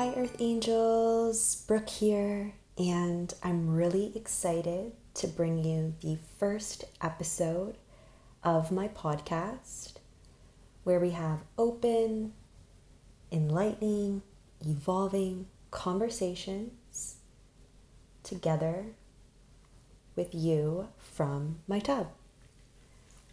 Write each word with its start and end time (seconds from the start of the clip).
Hi, 0.00 0.14
Earth 0.16 0.36
Angels. 0.40 1.56
Brooke 1.68 1.90
here, 1.90 2.54
and 2.78 3.34
I'm 3.42 3.68
really 3.68 4.12
excited 4.14 4.92
to 5.12 5.28
bring 5.28 5.62
you 5.62 5.92
the 6.00 6.16
first 6.38 6.84
episode 7.02 7.76
of 8.42 8.72
my 8.72 8.88
podcast 8.88 9.96
where 10.84 10.98
we 10.98 11.10
have 11.10 11.40
open, 11.58 12.32
enlightening, 13.30 14.22
evolving 14.64 15.48
conversations 15.70 17.16
together 18.22 18.86
with 20.16 20.34
you 20.34 20.88
from 20.96 21.58
my 21.68 21.78
tub. 21.78 22.08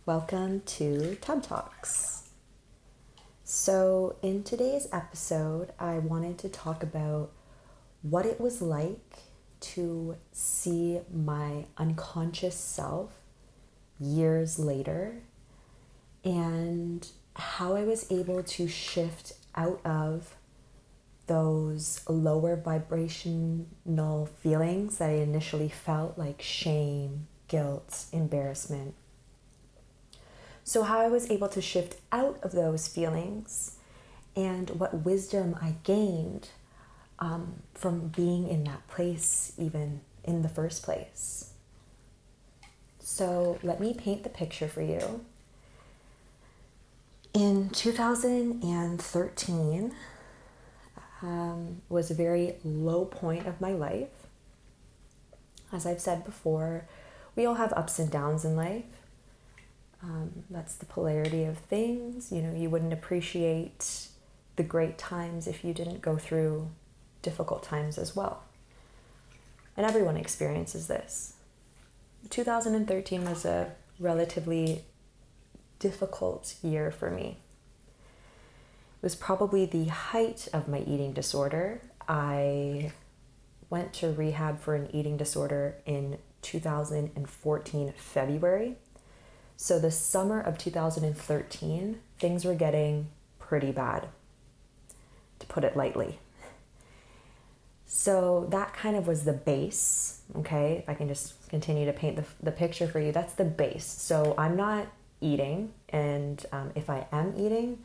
Welcome 0.06 0.64
to 0.66 1.16
Tub 1.22 1.44
Talks. 1.44 2.27
So, 3.50 4.18
in 4.22 4.44
today's 4.44 4.90
episode, 4.92 5.72
I 5.80 6.00
wanted 6.00 6.38
to 6.40 6.50
talk 6.50 6.84
about 6.84 7.32
what 8.02 8.26
it 8.26 8.42
was 8.42 8.62
like 8.62 9.20
to 9.62 10.18
see 10.34 11.00
my 11.10 11.64
unconscious 11.78 12.56
self 12.56 13.10
years 14.02 14.60
later 14.60 15.20
and 16.26 17.08
how 17.38 17.78
I 17.78 17.86
was 17.86 18.12
able 18.12 18.44
to 18.44 18.68
shift 18.68 19.32
out 19.56 19.80
of 19.86 20.36
those 21.28 22.02
lower 22.10 22.58
vibrational 22.58 24.26
feelings 24.42 24.98
that 24.98 25.10
I 25.10 25.14
initially 25.14 25.70
felt 25.70 26.18
like 26.18 26.42
shame, 26.42 27.28
guilt, 27.48 28.08
embarrassment, 28.12 28.94
so, 30.68 30.84
how 30.84 31.00
I 31.00 31.08
was 31.08 31.32
able 31.32 31.48
to 31.48 31.62
shift 31.62 31.96
out 32.12 32.40
of 32.44 32.52
those 32.52 32.90
feelings 32.90 33.78
and 34.36 34.70
what 34.72 35.06
wisdom 35.06 35.58
I 35.62 35.76
gained 35.86 36.50
um, 37.20 37.62
from 37.74 38.10
being 38.10 38.50
in 38.50 38.66
that 38.66 38.86
place, 38.90 39.54
even 39.58 40.02
in 40.26 40.42
the 40.42 40.50
first 40.50 40.84
place. 40.84 41.54
So, 43.00 43.60
let 43.64 43.80
me 43.80 43.94
paint 43.94 44.24
the 44.24 44.30
picture 44.30 44.68
for 44.68 44.82
you. 44.82 45.24
In 47.34 47.70
2013, 47.70 49.96
um, 51.22 51.82
was 51.88 52.12
a 52.12 52.14
very 52.14 52.56
low 52.66 53.06
point 53.06 53.48
of 53.48 53.62
my 53.62 53.72
life. 53.72 54.10
As 55.72 55.86
I've 55.86 56.02
said 56.02 56.26
before, 56.26 56.84
we 57.38 57.46
all 57.46 57.56
have 57.56 57.72
ups 57.72 58.00
and 58.00 58.12
downs 58.12 58.44
in 58.44 58.58
life. 58.58 58.84
Um, 60.04 60.44
that's 60.50 60.76
the 60.76 60.86
polarity 60.86 61.44
of 61.46 61.58
things. 61.58 62.32
You 62.32 62.42
know, 62.42 62.54
you 62.54 62.70
wouldn't 62.70 62.94
appreciate 62.94 64.08
the 64.56 64.64
great 64.64 64.98
times 64.98 65.48
if 65.48 65.64
you 65.64 65.74
didn't 65.74 66.02
go 66.02 66.18
through 66.18 66.70
difficult 67.22 67.64
times 67.64 67.98
as 67.98 68.16
well. 68.16 68.44
And 69.76 69.86
everyone 69.86 70.18
experiences 70.18 70.88
this. 70.88 71.34
2013 72.30 73.26
was 73.26 73.46
a 73.46 73.72
relatively 74.00 74.84
difficult 75.80 76.56
year 76.62 76.92
for 76.92 77.10
me. 77.10 77.38
It 79.02 79.04
was 79.04 79.16
probably 79.16 79.66
the 79.66 79.86
height 79.86 80.48
of 80.54 80.68
my 80.68 80.80
eating 80.80 81.14
disorder. 81.14 81.82
I 82.08 82.92
went 83.70 83.94
to 83.94 84.12
rehab 84.12 84.60
for 84.60 84.76
an 84.76 84.90
eating 84.94 85.18
disorder 85.18 85.76
in 85.86 86.18
2014 86.42 87.94
February. 87.96 88.78
So, 89.60 89.80
the 89.80 89.90
summer 89.90 90.40
of 90.40 90.60
2013, 90.60 92.00
things 92.20 92.46
were 92.46 92.54
getting 92.54 93.08
pretty 93.40 93.72
bad, 93.72 94.08
to 95.40 95.48
put 95.48 95.64
it 95.64 95.76
lightly. 95.76 96.20
So, 97.88 98.46
that 98.52 98.76
kind 98.76 98.96
of 98.96 99.08
was 99.08 99.24
the 99.24 99.34
base, 99.34 100.22
okay? 100.36 100.84
If 100.84 100.90
I 100.90 100.94
can 100.94 101.08
just 101.08 101.50
continue 101.50 101.88
to 101.88 101.94
paint 101.94 102.18
the, 102.18 102.26
the 102.42 102.52
picture 102.52 102.88
for 102.88 103.00
you, 103.00 103.12
that's 103.12 103.34
the 103.34 103.46
base. 103.46 103.86
So, 103.86 104.36
I'm 104.38 104.56
not 104.56 104.88
eating, 105.22 105.74
and 105.90 106.46
um, 106.52 106.72
if 106.76 106.88
I 106.88 107.08
am 107.12 107.34
eating, 107.36 107.80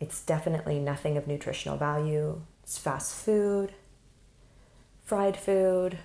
it's 0.00 0.22
definitely 0.22 0.78
nothing 0.78 1.18
of 1.18 1.26
nutritional 1.26 1.76
value. 1.76 2.40
It's 2.62 2.78
fast 2.78 3.14
food, 3.14 3.74
fried 5.04 5.36
food, 5.36 5.98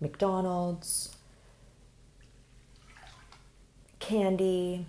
McDonald's, 0.00 1.13
candy, 4.04 4.84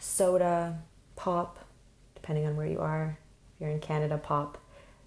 soda, 0.00 0.78
pop, 1.16 1.58
depending 2.14 2.46
on 2.46 2.56
where 2.56 2.66
you 2.66 2.80
are. 2.80 3.18
If 3.54 3.60
you're 3.60 3.70
in 3.70 3.80
Canada, 3.80 4.16
pop. 4.16 4.56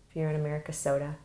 If 0.08 0.16
you're 0.16 0.30
in 0.30 0.36
America, 0.36 0.72
soda. 0.72 1.18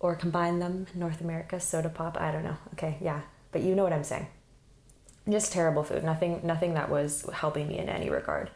Or 0.00 0.16
combine 0.16 0.58
them, 0.58 0.86
North 0.94 1.20
America, 1.20 1.60
soda 1.60 1.88
pop. 1.88 2.20
I 2.20 2.32
don't 2.32 2.42
know. 2.42 2.56
Okay, 2.74 2.98
yeah. 3.00 3.20
But 3.52 3.62
you 3.62 3.76
know 3.76 3.84
what 3.84 3.92
I'm 3.92 4.02
saying. 4.02 4.26
Just 5.30 5.52
terrible 5.52 5.84
food. 5.84 6.02
Nothing 6.02 6.40
nothing 6.42 6.74
that 6.74 6.90
was 6.90 7.28
helping 7.32 7.68
me 7.68 7.78
in 7.78 7.88
any 7.88 8.10
regard. 8.10 8.50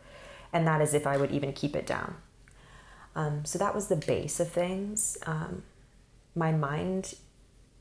And 0.53 0.67
that 0.67 0.81
is 0.81 0.95
if 0.95 1.07
I 1.07 1.17
would 1.17 1.31
even 1.31 1.53
keep 1.53 1.77
it 1.77 1.87
down. 1.87 2.17
Um, 3.15 3.45
so 3.45 3.59
that 3.59 3.75
was 3.75 3.87
the 3.87 3.97
base 3.97 4.41
of 4.41 4.49
things. 4.51 5.17
Um, 5.27 5.63
my 6.35 6.51
mind, 6.51 7.15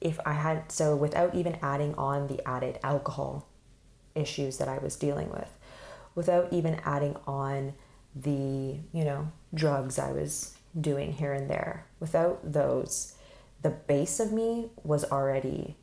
if 0.02 0.20
I 0.26 0.34
had, 0.34 0.72
so 0.72 0.96
without 0.96 1.34
even 1.34 1.58
adding 1.62 1.96
on 1.96 2.28
the 2.28 2.46
added 2.48 2.80
alcohol 2.84 3.48
issues 4.16 4.58
that 4.58 4.68
I 4.68 4.78
was 4.78 4.96
dealing 4.96 5.30
with 5.30 5.50
without 6.16 6.52
even 6.52 6.80
adding 6.86 7.16
on 7.26 7.74
the, 8.16 8.78
you 8.92 9.06
know, 9.06 9.32
drugs 9.54 9.98
I 9.98 10.12
was 10.12 10.56
doing 10.80 11.14
here 11.14 11.34
and 11.34 11.50
there. 11.50 11.86
Without 12.00 12.52
those, 12.52 13.16
the 13.62 13.70
base 13.70 14.20
of 14.20 14.32
me 14.32 14.70
was 14.84 15.06
already 15.06 15.76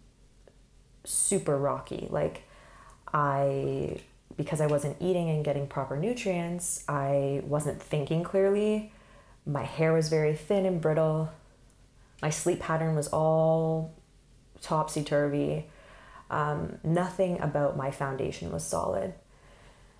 super 1.04 1.56
rocky. 1.56 2.08
Like, 2.10 2.42
I, 3.12 4.00
because 4.36 4.60
I 4.60 4.66
wasn't 4.66 4.96
eating 5.00 5.30
and 5.30 5.44
getting 5.44 5.66
proper 5.66 5.96
nutrients, 5.96 6.84
I 6.88 7.42
wasn't 7.44 7.82
thinking 7.82 8.22
clearly. 8.22 8.92
My 9.46 9.64
hair 9.64 9.94
was 9.94 10.08
very 10.08 10.34
thin 10.34 10.66
and 10.66 10.80
brittle. 10.80 11.30
My 12.20 12.30
sleep 12.30 12.60
pattern 12.60 12.94
was 12.94 13.08
all 13.08 13.94
topsy 14.60 15.02
turvy. 15.02 15.66
Um, 16.30 16.78
nothing 16.84 17.40
about 17.40 17.76
my 17.76 17.90
foundation 17.90 18.52
was 18.52 18.64
solid. 18.64 19.14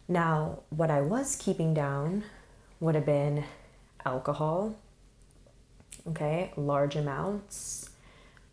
Now, 0.06 0.60
what 0.70 0.90
I 0.90 1.00
was 1.00 1.36
keeping 1.36 1.74
down 1.74 2.24
would 2.80 2.94
have 2.94 3.06
been 3.06 3.44
alcohol, 4.04 4.76
okay, 6.06 6.52
large 6.56 6.96
amounts, 6.96 7.90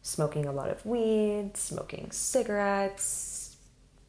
smoking 0.01 0.45
a 0.45 0.51
lot 0.51 0.69
of 0.69 0.85
weed, 0.85 1.51
smoking 1.55 2.11
cigarettes, 2.11 3.55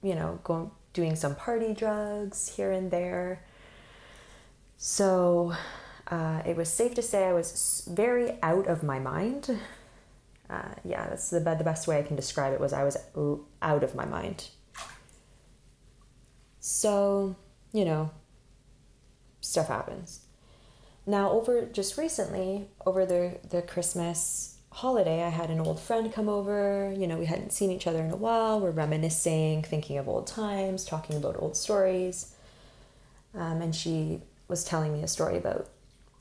you 0.03 0.15
know, 0.15 0.38
going 0.44 0.71
doing 0.93 1.15
some 1.15 1.34
party 1.34 1.75
drugs 1.75 2.56
here 2.56 2.72
and 2.72 2.91
there. 2.91 3.43
So 4.78 5.54
uh, 6.09 6.43
it 6.47 6.56
was 6.56 6.71
safe 6.71 6.94
to 6.94 7.03
say 7.03 7.25
I 7.25 7.33
was 7.34 7.87
very 7.91 8.38
out 8.43 8.66
of 8.66 8.83
my 8.83 8.98
mind 8.98 9.59
uh, 10.49 10.75
yeah, 10.84 11.09
that's 11.09 11.31
the, 11.31 11.41
the 11.41 11.65
best 11.65 11.89
way 11.89 11.99
I 11.99 12.03
can 12.03 12.17
describe 12.17 12.53
it 12.53 12.61
was 12.61 12.73
I 12.73 12.84
was 12.84 12.97
out 13.62 13.83
of 13.83 13.95
my 13.95 14.05
mind. 14.05 14.49
So, 16.61 17.37
you 17.73 17.84
know, 17.84 18.11
stuff 19.41 19.69
happens. 19.69 20.21
Now, 21.07 21.31
over 21.31 21.67
just 21.67 21.97
recently, 21.97 22.69
over 22.84 23.07
the, 23.07 23.39
the 23.49 23.62
Christmas 23.62 24.57
holiday, 24.72 25.22
I 25.22 25.28
had 25.28 25.51
an 25.51 25.60
old 25.60 25.81
friend 25.81 26.13
come 26.13 26.28
over. 26.28 26.93
You 26.97 27.07
know, 27.07 27.19
we 27.19 27.27
hadn't 27.27 27.53
seen 27.53 27.71
each 27.71 27.87
other 27.87 28.04
in 28.04 28.10
a 28.10 28.16
while. 28.16 28.60
We're 28.60 28.72
reminiscing, 28.72 29.63
thinking 29.63 29.98
of 29.98 30.09
old 30.09 30.27
times, 30.27 30.84
talking 30.84 31.16
about 31.16 31.37
old 31.39 31.57
stories. 31.57 32.34
Um, 33.34 33.63
and 33.63 33.75
she 33.75 34.21
was 34.48 34.65
telling 34.65 34.93
me 34.93 35.03
a 35.03 35.09
story 35.09 35.37
about 35.37 35.69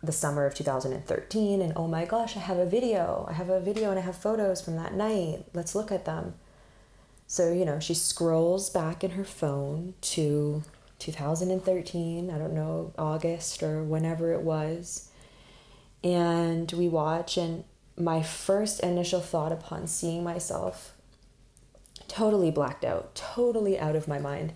the 0.06 0.12
summer 0.12 0.46
of 0.46 0.56
2013 0.56 1.62
and 1.62 1.74
oh 1.75 1.88
my 1.88 2.06
gosh, 2.06 2.36
I 2.36 2.40
have 2.40 2.57
a 2.57 2.66
video. 2.66 3.25
I 3.30 3.34
have 3.34 3.50
a 3.50 3.60
video 3.60 3.90
and 3.90 4.00
I 4.00 4.04
have 4.04 4.18
photos 4.18 4.62
from 4.62 4.75
that 4.78 4.94
night. 4.94 5.46
Let's 5.54 5.75
look 5.75 5.92
at 5.92 6.06
them. 6.06 6.36
So, 7.28 7.52
you 7.52 7.66
know, 7.66 7.80
she 7.80 7.94
scrolls 7.94 8.69
back 8.69 9.04
in 9.04 9.12
her 9.12 9.24
phone 9.24 9.96
to 10.02 10.63
2013, 11.00 12.30
I 12.30 12.38
don't 12.38 12.54
know, 12.54 12.94
August 12.98 13.63
or 13.63 13.84
whenever 13.84 14.31
it 14.34 14.42
was. 14.42 15.10
And 16.04 16.72
we 16.72 16.88
watch, 16.88 17.36
and 17.36 17.63
my 17.98 18.22
first 18.22 18.80
initial 18.81 19.22
thought 19.22 19.51
upon 19.51 19.88
seeing 19.88 20.24
myself 20.24 20.96
totally 22.08 22.51
blacked 22.51 22.86
out, 22.86 23.16
totally 23.16 23.80
out 23.80 23.96
of 23.96 24.08
my 24.08 24.19
mind. 24.19 24.54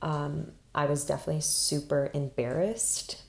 Um, 0.00 0.52
I 0.74 0.86
was 0.86 1.04
definitely 1.04 1.42
super 1.42 2.10
embarrassed 2.14 3.22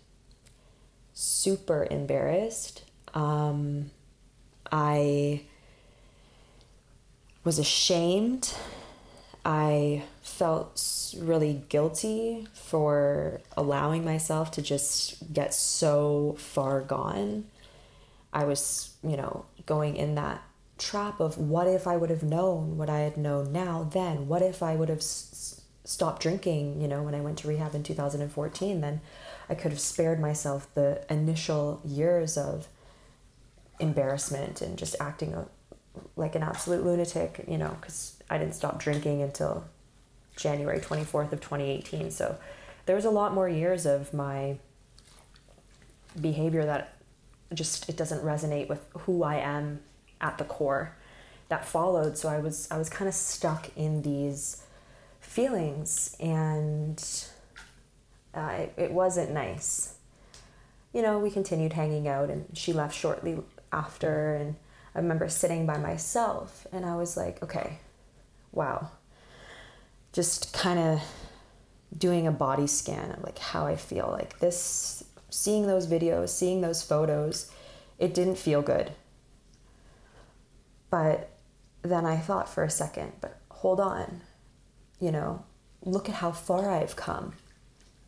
super 1.14 1.88
embarrassed. 1.90 2.84
Um, 3.14 3.92
I 4.72 5.44
was 7.44 7.60
ashamed. 7.60 8.54
I 9.46 10.04
felt 10.22 11.14
really 11.20 11.64
guilty 11.70 12.48
for 12.54 13.42
allowing 13.58 14.06
myself 14.06 14.52
to 14.52 14.62
just 14.62 15.34
get 15.34 15.54
so 15.54 16.36
far 16.40 16.82
gone. 16.82 17.46
I 18.32 18.46
was, 18.46 18.94
you 19.04 19.18
know, 19.18 19.46
going 19.66 19.96
in 19.98 20.16
that 20.16 20.42
trap 20.78 21.20
of 21.20 21.38
what 21.38 21.68
if 21.68 21.86
I 21.88 21.98
would 21.98 22.10
have 22.10 22.24
known 22.24 22.78
what 22.78 22.90
I 22.90 23.00
had 23.00 23.18
known 23.18 23.52
now 23.52 23.88
then? 23.92 24.28
What 24.28 24.42
if 24.42 24.64
I 24.64 24.76
would 24.76 24.90
have 24.90 25.00
s- 25.00 25.62
stopped 25.84 26.22
drinking, 26.22 26.82
you 26.82 26.88
know, 26.88 27.04
when 27.04 27.14
I 27.14 27.22
went 27.22 27.38
to 27.40 27.48
rehab 27.48 27.76
in 27.76 27.84
2014? 27.84 28.82
Then 28.82 29.02
I 29.54 29.56
could 29.56 29.72
have 29.72 29.80
spared 29.80 30.20
myself 30.20 30.68
the 30.74 31.06
initial 31.14 31.80
years 31.86 32.40
of 32.40 32.68
embarrassment 33.80 34.64
and 34.64 34.80
just 34.80 34.96
acting 35.00 35.46
like 36.16 36.34
an 36.34 36.42
absolute 36.42 36.84
lunatic, 36.84 37.46
you 37.48 37.60
know, 37.60 37.78
because 37.80 38.18
I 38.32 38.40
didn't 38.40 38.56
stop 38.56 38.80
drinking 38.80 39.22
until 39.22 39.66
January 40.36 40.80
24th 40.80 41.34
of 41.34 41.40
2018. 41.40 42.10
So 42.10 42.36
there 42.88 42.96
was 42.96 43.06
a 43.06 43.12
lot 43.12 43.36
more 43.36 43.48
years 43.48 43.86
of 43.86 44.12
my 44.12 44.58
behavior 46.20 46.66
that 46.66 46.98
just 47.54 47.88
it 47.88 47.96
doesn't 47.96 48.24
resonate 48.26 48.70
with 48.70 48.84
who 49.02 49.22
I 49.22 49.36
am 49.36 49.82
at 50.20 50.40
the 50.40 50.46
core 50.46 50.96
that 51.50 51.64
followed 51.64 52.18
so 52.18 52.28
I 52.28 52.40
was 52.40 52.68
I 52.72 52.80
was 52.80 52.90
kind 52.90 53.08
of 53.08 53.14
stuck 53.14 53.70
in 53.76 54.02
these 54.02 54.64
feelings 55.20 56.16
and 56.20 56.98
uh, 58.34 58.56
it, 58.58 58.74
it 58.78 58.92
wasn't 58.92 59.32
nice. 59.32 59.96
You 60.94 61.02
know 61.02 61.20
we 61.20 61.32
continued 61.32 61.74
hanging 61.74 62.08
out 62.08 62.30
and 62.30 62.46
she 62.54 62.74
left 62.74 62.96
shortly 62.96 63.40
after 63.72 64.36
and 64.36 64.56
I 64.94 65.00
remember 65.00 65.28
sitting 65.28 65.66
by 65.66 65.78
myself 65.78 66.68
and 66.72 66.86
I 66.86 66.96
was 66.96 67.18
like 67.18 67.42
okay 67.44 67.80
wow. 68.52 68.92
Just 70.12 70.54
kind 70.54 70.78
of 70.78 71.02
doing 71.98 72.28
a 72.28 72.32
body 72.32 72.68
scan 72.68 73.12
of 73.12 73.24
like 73.24 73.40
how 73.40 73.66
I 73.66 73.76
feel. 73.76 74.10
Like 74.12 74.40
this 74.40 75.04
seeing 75.30 75.66
those 75.66 75.88
videos 75.88 76.30
seeing 76.30 76.62
those 76.62 76.84
photos 76.84 77.52
it 77.98 78.14
didn't 78.14 78.38
feel 78.38 78.62
good. 78.62 78.92
But 80.90 81.30
then 81.82 82.06
I 82.06 82.18
thought 82.18 82.48
for 82.48 82.64
a 82.64 82.70
second, 82.70 83.14
but 83.20 83.40
hold 83.50 83.80
on, 83.80 84.22
you 85.00 85.12
know, 85.12 85.44
look 85.84 86.08
at 86.08 86.16
how 86.16 86.32
far 86.32 86.70
I've 86.70 86.96
come 86.96 87.34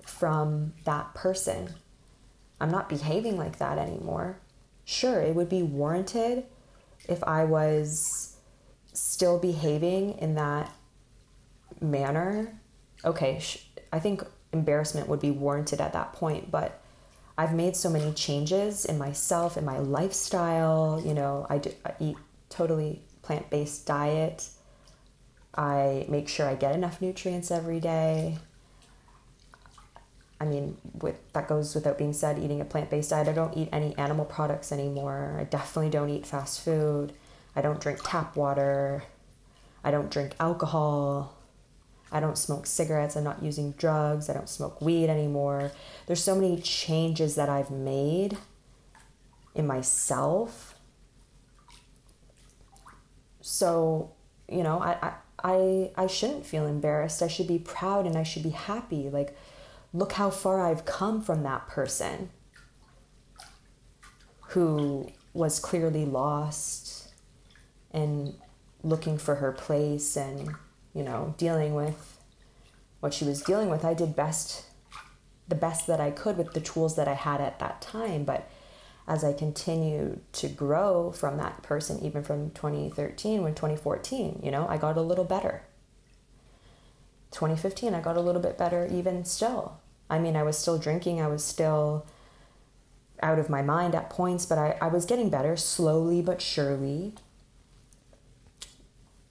from 0.06 0.74
that 0.86 1.13
person. 1.13 1.69
I'm 2.60 2.72
not 2.72 2.90
behaving 2.90 3.38
like 3.38 3.57
that 3.60 3.78
anymore. 3.78 4.40
Sure, 4.86 5.19
it 5.19 5.36
would 5.36 5.50
be 5.50 5.63
warranted 5.63 6.46
if 7.10 7.24
I 7.24 7.44
was 7.44 8.38
still 8.94 9.40
behaving 9.40 10.18
in 10.19 10.36
that 10.36 10.74
manner. 11.81 12.60
Okay, 13.04 13.42
I 13.92 14.00
think 14.00 14.24
embarrassment 14.54 15.07
would 15.10 15.19
be 15.19 15.31
warranted 15.31 15.81
at 15.81 15.94
that 15.94 16.13
point, 16.13 16.50
but 16.50 16.81
I've 17.38 17.54
made 17.54 17.75
so 17.75 17.90
many 17.90 18.13
changes 18.13 18.86
in 18.86 18.98
myself, 18.98 19.57
in 19.57 19.66
my 19.66 19.80
lifestyle. 19.80 21.02
You 21.04 21.13
know, 21.13 21.46
I, 21.50 21.57
do, 21.57 21.72
I 21.86 21.94
eat 22.00 22.18
totally 22.50 23.02
plant 23.22 23.50
based 23.50 23.86
diet. 23.86 24.50
I 25.54 26.06
make 26.10 26.28
sure 26.28 26.48
I 26.48 26.56
get 26.56 26.75
enough 26.75 27.02
nutrients 27.02 27.52
every 27.52 27.80
day. 27.80 28.38
I 30.45 30.50
mean, 30.50 30.77
with 31.01 31.19
that 31.33 31.47
goes 31.47 31.75
without 31.75 31.97
being 31.97 32.13
said, 32.13 32.39
eating 32.39 32.62
a 32.62 32.65
plant 32.65 32.89
based 32.89 33.09
diet. 33.09 33.27
I 33.27 33.33
don't 33.33 33.56
eat 33.57 33.69
any 33.71 33.97
animal 33.97 34.25
products 34.25 34.71
anymore. 34.71 35.38
I 35.39 35.44
definitely 35.44 35.92
don't 35.92 36.09
eat 36.09 36.25
fast 36.25 36.62
food. 36.62 37.13
I 37.56 37.62
don't 37.62 37.80
drink 37.80 38.00
tap 38.03 38.36
water. 38.36 39.03
I 39.83 39.92
don't 39.92 40.12
drink 40.12 40.33
alcohol. 40.39 41.36
I 42.12 42.19
don't 42.19 42.38
smoke 42.38 42.65
cigarettes. 42.65 43.15
I'm 43.15 43.24
not 43.24 43.44
using 43.44 43.71
drugs. 43.74 44.30
I 44.30 44.33
don't 44.33 44.50
smoke 44.50 44.81
weed 44.81 45.09
anymore. 45.09 45.71
There's 46.07 46.24
so 46.24 46.36
many 46.36 46.62
changes 46.62 47.36
that 47.36 47.50
I've 47.50 47.71
made 47.71 48.38
in 49.53 49.68
myself 49.68 50.75
so, 53.47 54.09
you 54.50 54.63
know, 54.63 54.80
I, 54.80 55.13
I, 55.44 55.92
I 55.95 56.07
shouldn't 56.07 56.47
feel 56.47 56.65
embarrassed. 56.65 57.21
I 57.21 57.27
should 57.27 57.47
be 57.47 57.59
proud 57.59 58.07
and 58.07 58.18
I 58.18 58.24
should 58.24 58.42
be 58.42 58.50
happy. 58.50 59.07
Like, 59.12 59.38
look 59.95 60.13
how 60.13 60.30
far 60.30 60.65
I've 60.65 60.86
come 60.86 61.21
from 61.21 61.44
that 61.44 61.68
person 61.68 62.30
who 64.50 65.09
was 65.33 65.59
clearly 65.59 66.06
lost 66.06 67.13
and 67.92 68.36
looking 68.83 69.18
for 69.18 69.36
her 69.36 69.51
place 69.51 70.18
and, 70.18 70.53
you 70.94 71.03
know, 71.03 71.33
dealing 71.38 71.74
with 71.74 72.19
what 73.00 73.13
she 73.13 73.24
was 73.24 73.42
dealing 73.42 73.69
with. 73.69 73.86
I 73.86 73.94
did 73.94 74.15
best, 74.15 74.65
the 75.47 75.56
best 75.56 75.88
that 75.88 76.01
I 76.01 76.12
could 76.12 76.38
with 76.38 76.53
the 76.53 76.62
tools 76.62 76.95
that 76.97 77.07
I 77.07 77.13
had 77.13 77.39
at 77.39 77.59
that 77.59 77.81
time. 77.81 78.25
But 78.25 78.50
as 79.07 79.24
I 79.24 79.31
continued 79.31 80.21
to 80.33 80.50
grow 80.50 81.12
from 81.12 81.38
that 81.38 81.63
person, 81.63 82.03
even 82.03 82.24
from 82.24 82.51
2013 82.51 83.44
when 83.44 83.56
2014, 83.56 84.42
you 84.44 84.51
know, 84.51 84.68
I 84.68 84.77
got 84.77 84.97
a 84.97 85.01
little 85.01 85.25
better. 85.25 85.63
2015, 87.31 87.94
I 87.94 88.01
got 88.01 88.18
a 88.18 88.21
little 88.21 88.42
bit 88.42 88.57
better 88.57 88.88
even 88.92 89.24
still. 89.24 89.80
I 90.10 90.19
mean, 90.19 90.36
I 90.36 90.44
was 90.44 90.57
still 90.57 90.78
drinking, 90.78 91.22
I 91.22 91.28
was 91.28 91.44
still 91.44 92.06
out 93.22 93.40
of 93.40 93.50
my 93.50 93.62
mind 93.62 93.96
at 93.96 94.10
points, 94.10 94.46
but 94.46 94.57
I, 94.57 94.78
I 94.81 94.88
was 94.88 95.06
getting 95.06 95.30
better 95.30 95.56
slowly 95.56 96.22
but 96.22 96.42
surely. 96.42 97.13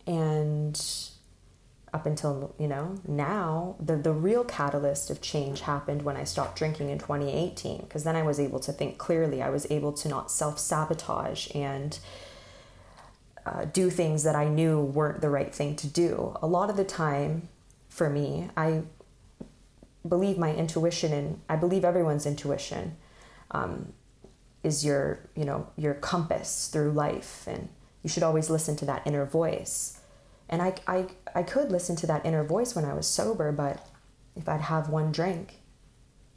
And 0.07 0.81
up 1.95 2.07
until 2.07 2.53
you 2.59 2.67
know 2.67 2.99
now 3.07 3.77
the 3.79 3.97
the 3.97 4.13
real 4.13 4.43
catalyst 4.43 5.11
of 5.11 5.23
change 5.23 5.61
happened 5.61 6.03
when 6.03 6.17
I 6.17 6.25
stopped 6.25 6.59
drinking 6.59 6.91
in 6.91 6.99
2018 6.99 7.83
because 7.83 8.03
then 8.03 8.17
I 8.17 8.23
was 8.23 8.41
able 8.41 8.59
to 8.61 8.73
think 8.73 8.99
clearly 8.99 9.41
I 9.41 9.49
was 9.49 9.65
able 9.71 9.93
to 9.93 10.09
not 10.09 10.31
self-sabotage 10.31 11.55
and 11.55 11.97
uh, 13.47 13.67
do 13.67 13.91
things 13.91 14.25
that 14.25 14.35
I 14.35 14.49
knew 14.49 14.81
weren't 14.81 15.21
the 15.21 15.31
right 15.31 15.55
thing 15.55 15.77
to 15.77 15.87
do 15.87 16.37
a 16.43 16.49
lot 16.49 16.69
of 16.69 16.77
the 16.77 16.85
time 16.85 17.49
for 17.89 18.11
me 18.11 18.51
I 18.57 18.83
believe 20.07 20.39
my 20.39 20.55
intuition 20.55 21.13
and 21.13 21.41
I 21.49 21.57
believe 21.57 21.85
everyone's 21.85 22.27
intuition 22.27 22.97
um, 23.51 23.93
is 24.63 24.85
your 24.85 25.21
you 25.35 25.45
know 25.45 25.69
your 25.77 25.95
compass 25.95 26.69
through 26.69 26.93
life 26.93 27.47
and 27.47 27.69
you 28.03 28.11
should 28.11 28.23
always 28.23 28.51
listen 28.51 28.77
to 28.77 28.85
that 28.85 29.03
inner 29.07 29.25
voice 29.25 30.01
and 30.49 30.63
I, 30.63 30.75
I, 30.87 31.07
I 31.35 31.43
could 31.43 31.71
listen 31.71 31.97
to 31.97 32.07
that 32.07 32.25
inner 32.25 32.45
voice 32.45 32.75
when 32.75 32.85
I 32.85 32.95
was 32.95 33.07
sober, 33.07 33.51
but 33.53 33.87
if 34.37 34.49
I'd 34.49 34.61
have 34.61 34.89
one 34.89 35.13
drink, 35.13 35.61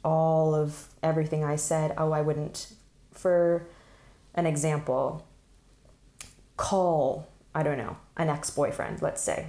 all 0.04 0.54
of 0.54 0.88
everything 1.02 1.44
I 1.44 1.56
said, 1.56 1.94
oh, 1.98 2.12
I 2.12 2.22
wouldn't. 2.22 2.72
For 3.12 3.66
an 4.34 4.46
example, 4.46 5.26
call, 6.56 7.28
I 7.54 7.62
don't 7.62 7.78
know, 7.78 7.96
an 8.16 8.28
ex 8.28 8.50
boyfriend, 8.50 9.02
let's 9.02 9.22
say. 9.22 9.48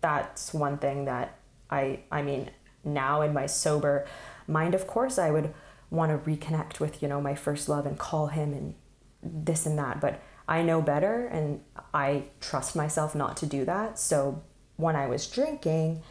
That's 0.00 0.54
one 0.54 0.78
thing 0.78 1.04
that 1.04 1.37
I, 1.70 2.00
I 2.10 2.22
mean, 2.22 2.50
now 2.84 3.22
in 3.22 3.32
my 3.32 3.46
sober 3.46 4.06
mind, 4.46 4.74
of 4.74 4.86
course, 4.86 5.18
I 5.18 5.30
would 5.30 5.52
want 5.90 6.12
to 6.12 6.30
reconnect 6.30 6.80
with, 6.80 7.02
you 7.02 7.08
know, 7.08 7.20
my 7.20 7.34
first 7.34 7.68
love 7.68 7.86
and 7.86 7.98
call 7.98 8.28
him 8.28 8.52
and 8.52 8.74
this 9.22 9.66
and 9.66 9.78
that. 9.78 10.00
But 10.00 10.20
I 10.46 10.62
know 10.62 10.80
better 10.80 11.26
and 11.26 11.60
I 11.92 12.24
trust 12.40 12.74
myself 12.74 13.14
not 13.14 13.36
to 13.38 13.46
do 13.46 13.64
that. 13.64 13.98
So 13.98 14.42
when 14.76 14.96
I 14.96 15.06
was 15.06 15.26
drinking, 15.26 16.02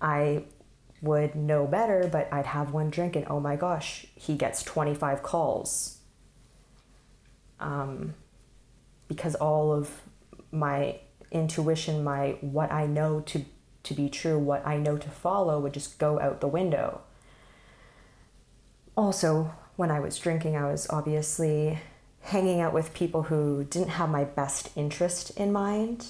I 0.00 0.44
would 1.00 1.34
know 1.34 1.66
better, 1.66 2.08
but 2.10 2.28
I'd 2.32 2.46
have 2.46 2.72
one 2.72 2.90
drink 2.90 3.16
and 3.16 3.26
oh 3.28 3.40
my 3.40 3.56
gosh, 3.56 4.06
he 4.14 4.34
gets 4.36 4.62
25 4.62 5.22
calls. 5.22 5.98
Um, 7.60 8.14
because 9.08 9.34
all 9.36 9.72
of 9.72 9.90
my 10.52 11.00
intuition, 11.30 12.04
my 12.04 12.36
what 12.40 12.70
I 12.70 12.86
know 12.86 13.20
to 13.20 13.44
to 13.88 13.94
be 13.94 14.08
true, 14.08 14.38
what 14.38 14.66
I 14.66 14.76
know 14.76 14.96
to 14.96 15.08
follow 15.08 15.60
would 15.60 15.74
just 15.74 15.98
go 15.98 16.20
out 16.20 16.40
the 16.40 16.48
window. 16.48 17.00
Also, 18.96 19.54
when 19.76 19.90
I 19.90 20.00
was 20.00 20.18
drinking, 20.18 20.56
I 20.56 20.70
was 20.70 20.88
obviously 20.90 21.78
hanging 22.20 22.60
out 22.60 22.74
with 22.74 22.94
people 22.94 23.24
who 23.24 23.64
didn't 23.64 23.90
have 23.90 24.10
my 24.10 24.24
best 24.24 24.70
interest 24.76 25.30
in 25.36 25.52
mind, 25.52 26.06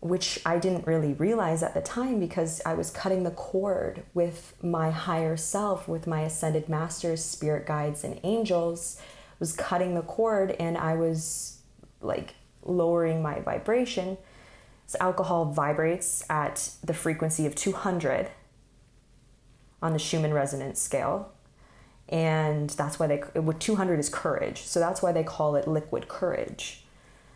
which 0.00 0.38
I 0.46 0.58
didn't 0.58 0.86
really 0.86 1.14
realize 1.14 1.62
at 1.62 1.74
the 1.74 1.80
time 1.80 2.20
because 2.20 2.60
I 2.64 2.74
was 2.74 2.90
cutting 2.90 3.24
the 3.24 3.30
cord 3.30 4.04
with 4.14 4.54
my 4.62 4.90
higher 4.90 5.36
self, 5.36 5.88
with 5.88 6.06
my 6.06 6.20
ascended 6.20 6.68
masters, 6.68 7.24
spirit 7.24 7.66
guides, 7.66 8.04
and 8.04 8.20
angels, 8.22 9.00
was 9.38 9.52
cutting 9.52 9.94
the 9.94 10.02
cord 10.02 10.52
and 10.52 10.78
I 10.78 10.94
was 10.94 11.58
like 12.00 12.34
lowering 12.62 13.22
my 13.22 13.40
vibration. 13.40 14.18
So 14.86 14.98
alcohol 15.00 15.46
vibrates 15.46 16.24
at 16.30 16.70
the 16.82 16.94
frequency 16.94 17.46
of 17.46 17.54
200 17.54 18.28
on 19.82 19.92
the 19.92 19.98
Schumann 19.98 20.32
resonance 20.32 20.80
scale. 20.80 21.32
And 22.08 22.70
that's 22.70 22.98
why 22.98 23.08
they 23.08 23.16
what 23.40 23.58
200 23.58 23.98
is 23.98 24.08
courage. 24.08 24.62
So 24.62 24.78
that's 24.78 25.02
why 25.02 25.12
they 25.12 25.24
call 25.24 25.56
it 25.56 25.66
liquid 25.66 26.06
courage. 26.06 26.84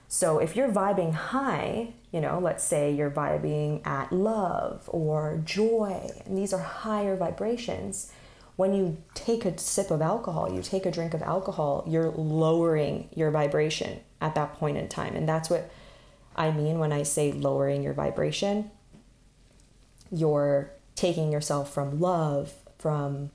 So 0.07 0.39
if 0.39 0.57
you're 0.57 0.69
vibing 0.69 1.13
high 1.13 1.95
you 2.13 2.21
know 2.21 2.41
let's 2.41 2.65
say 2.65 2.93
you're 2.93 3.11
vibing 3.11 3.87
at 3.87 4.13
love 4.13 4.89
or 4.93 5.41
joy 5.45 6.11
and 6.27 6.37
these 6.37 6.53
are 6.53 6.59
higher 6.59 7.17
vibrations 7.17 8.11
when 8.61 8.75
you 8.75 8.99
take 9.15 9.47
a 9.47 9.57
sip 9.57 9.91
of 9.91 10.03
alcohol, 10.03 10.53
you 10.53 10.61
take 10.61 10.85
a 10.85 10.91
drink 10.91 11.15
of 11.15 11.23
alcohol, 11.23 11.83
you're 11.89 12.11
lowering 12.11 13.09
your 13.17 13.31
vibration 13.31 14.01
at 14.21 14.35
that 14.35 14.53
point 14.53 14.77
in 14.77 14.87
time. 14.87 15.17
And 15.17 15.27
that's 15.27 15.49
what 15.49 15.71
I 16.41 16.51
mean 16.53 16.79
when 16.79 16.91
I 16.91 17.03
say 17.03 17.33
lowering 17.33 17.83
your 17.83 17.93
vibration. 17.93 18.71
You're 20.11 20.73
taking 20.97 21.31
yourself 21.31 21.73
from 21.73 22.01
love, 22.01 22.55
from 22.79 23.31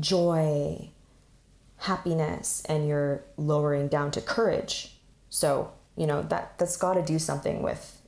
joy, 0.00 0.90
happiness, 1.76 2.64
and 2.68 2.88
you're 2.88 3.22
lowering 3.36 3.86
down 3.86 4.10
to 4.10 4.20
courage. 4.20 4.96
So, 5.30 5.70
you 5.96 6.04
know, 6.04 6.22
that 6.22 6.58
that's 6.58 6.76
got 6.76 6.94
to 6.94 7.02
do 7.02 7.20
something 7.20 7.62
with 7.62 8.02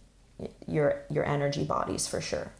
your 0.66 1.02
your 1.08 1.24
energy 1.24 1.64
bodies 1.64 2.08
for 2.08 2.20
sure. 2.20 2.50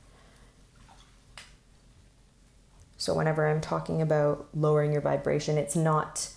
So, 2.97 3.15
whenever 3.15 3.49
I'm 3.49 3.61
talking 3.61 4.01
about 4.01 4.47
lowering 4.55 4.93
your 4.93 5.03
vibration, 5.03 5.59
it's 5.59 5.75
not 5.75 6.29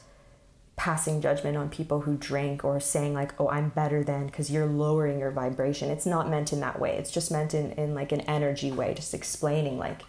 passing 0.88 1.20
judgment 1.20 1.58
on 1.58 1.68
people 1.68 2.00
who 2.00 2.16
drink 2.16 2.64
or 2.64 2.80
saying, 2.80 3.14
like, 3.14 3.34
oh, 3.42 3.50
I'm 3.50 3.68
better 3.68 4.06
than 4.06 4.28
because 4.28 4.50
you're 4.50 4.66
lowering 4.66 5.20
your 5.20 5.32
vibration. 5.32 5.90
It's 5.90 6.06
not 6.06 6.30
meant 6.30 6.54
in 6.54 6.62
that 6.62 6.80
way. 6.80 6.96
It's 6.96 7.12
just 7.12 7.30
meant 7.30 7.54
in, 7.54 7.74
in 7.74 7.94
like 7.94 8.14
an 8.14 8.22
energy 8.22 8.72
way, 8.72 8.94
just 8.94 9.14
explaining, 9.14 9.78
like, 9.78 10.04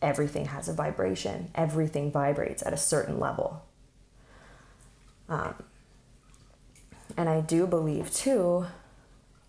everything 0.00 0.46
has 0.46 0.66
a 0.66 0.72
vibration, 0.72 1.50
everything 1.54 2.10
vibrates 2.10 2.62
at 2.62 2.72
a 2.72 2.78
certain 2.78 3.20
level. 3.20 3.66
Um, 5.28 5.54
and 7.14 7.28
I 7.28 7.42
do 7.42 7.66
believe, 7.66 8.10
too, 8.10 8.64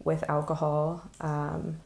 with 0.04 0.30
alcohol, 0.30 1.10
um, 1.22 1.80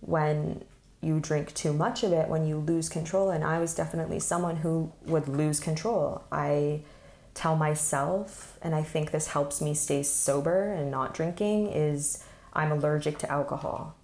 when 0.00 0.64
you 1.02 1.20
drink 1.20 1.52
too 1.52 1.74
much 1.74 2.04
of 2.04 2.12
it 2.12 2.28
when 2.28 2.46
you 2.46 2.56
lose 2.56 2.88
control. 2.88 3.28
And 3.28 3.44
I 3.44 3.58
was 3.58 3.74
definitely 3.74 4.18
someone 4.18 4.56
who 4.56 4.92
would 5.04 5.28
lose 5.28 5.60
control. 5.60 6.24
I 6.32 6.84
tell 7.34 7.56
myself, 7.56 8.58
and 8.62 8.74
I 8.74 8.82
think 8.82 9.10
this 9.10 9.28
helps 9.28 9.60
me 9.60 9.74
stay 9.74 10.02
sober 10.02 10.72
and 10.72 10.90
not 10.90 11.14
drinking, 11.14 11.68
is 11.68 12.24
I'm 12.52 12.72
allergic 12.72 13.18
to 13.18 13.30
alcohol. 13.30 13.96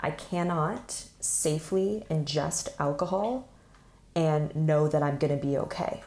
I 0.00 0.10
cannot 0.10 1.06
safely 1.20 2.04
ingest 2.10 2.68
alcohol 2.78 3.48
and 4.14 4.54
know 4.54 4.88
that 4.88 5.02
I'm 5.02 5.18
going 5.18 5.38
to 5.38 5.44
be 5.44 5.56
okay. 5.58 6.02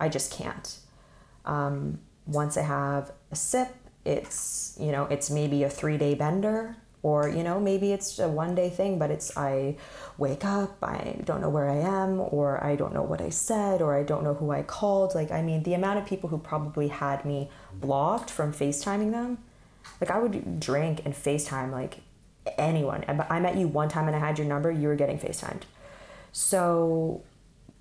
I 0.00 0.08
just 0.08 0.32
can't. 0.32 0.78
Um, 1.44 2.00
once 2.26 2.56
I 2.56 2.62
have 2.62 3.12
a 3.30 3.36
sip, 3.36 3.74
it's 4.04 4.76
you 4.80 4.92
know 4.92 5.04
it's 5.06 5.30
maybe 5.30 5.64
a 5.64 5.70
three 5.70 5.98
day 5.98 6.14
bender 6.14 6.76
or 7.06 7.28
you 7.28 7.44
know 7.44 7.60
maybe 7.60 7.92
it's 7.92 8.18
a 8.18 8.28
one 8.28 8.52
day 8.56 8.68
thing 8.68 8.98
but 8.98 9.12
it's 9.12 9.36
i 9.36 9.76
wake 10.18 10.44
up 10.44 10.76
i 10.82 11.16
don't 11.24 11.40
know 11.40 11.48
where 11.48 11.70
i 11.70 11.76
am 11.76 12.18
or 12.18 12.62
i 12.64 12.74
don't 12.74 12.92
know 12.92 13.02
what 13.02 13.20
i 13.20 13.28
said 13.28 13.80
or 13.80 13.94
i 13.94 14.02
don't 14.02 14.24
know 14.24 14.34
who 14.34 14.50
i 14.50 14.62
called. 14.62 15.14
Like 15.14 15.30
i 15.30 15.40
mean 15.40 15.62
the 15.62 15.74
amount 15.74 16.00
of 16.00 16.04
people 16.06 16.28
who 16.30 16.38
probably 16.38 16.88
had 16.88 17.24
me 17.24 17.48
blocked 17.72 18.28
from 18.28 18.52
facetiming 18.52 19.12
them 19.12 19.38
like 20.00 20.10
i 20.10 20.18
would 20.18 20.58
drink 20.58 21.02
and 21.04 21.14
facetime 21.14 21.70
like 21.70 21.98
anyone. 22.58 23.04
I 23.08 23.40
met 23.40 23.56
you 23.56 23.68
one 23.68 23.88
time 23.88 24.06
and 24.08 24.16
i 24.16 24.18
had 24.18 24.38
your 24.38 24.48
number 24.48 24.70
you 24.70 24.88
were 24.88 24.96
getting 24.96 25.18
facetimed. 25.18 25.62
So 26.32 27.22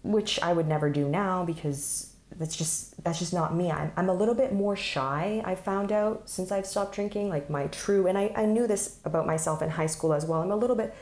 which 0.03 0.39
i 0.41 0.53
would 0.53 0.67
never 0.67 0.89
do 0.89 1.07
now 1.09 1.43
because 1.43 2.14
that's 2.37 2.55
just 2.55 3.01
that's 3.03 3.19
just 3.19 3.33
not 3.33 3.55
me. 3.55 3.71
I'm, 3.71 3.91
I'm 3.95 4.09
a 4.09 4.13
little 4.13 4.35
bit 4.35 4.51
more 4.51 4.75
shy 4.75 5.41
i 5.45 5.55
found 5.55 5.91
out 5.91 6.27
since 6.29 6.51
i've 6.51 6.65
stopped 6.65 6.95
drinking 6.95 7.29
like 7.29 7.49
my 7.49 7.67
true 7.67 8.07
and 8.07 8.17
I, 8.17 8.31
I 8.35 8.45
knew 8.45 8.67
this 8.67 8.99
about 9.05 9.25
myself 9.25 9.61
in 9.61 9.69
high 9.69 9.85
school 9.85 10.13
as 10.13 10.25
well 10.25 10.41
i'm 10.41 10.51
a 10.51 10.55
little 10.55 10.75
bit 10.75 10.93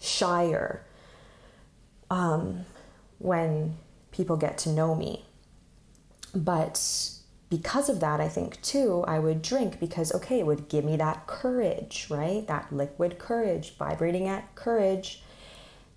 shyer 0.00 0.84
um, 2.10 2.64
when 3.18 3.76
people 4.10 4.36
get 4.36 4.58
to 4.58 4.68
know 4.70 4.94
me. 4.94 5.24
But 6.34 7.10
because 7.48 7.88
of 7.88 7.98
that 7.98 8.20
i 8.20 8.28
think 8.28 8.62
too 8.62 9.04
i 9.08 9.18
would 9.18 9.42
drink 9.42 9.80
because 9.80 10.14
okay 10.14 10.38
it 10.38 10.46
would 10.46 10.68
give 10.68 10.84
me 10.84 10.96
that 10.96 11.26
courage 11.26 12.06
right? 12.08 12.46
That 12.46 12.72
liquid 12.72 13.18
courage 13.18 13.76
vibrating 13.76 14.28
at 14.28 14.54
courage 14.54 15.22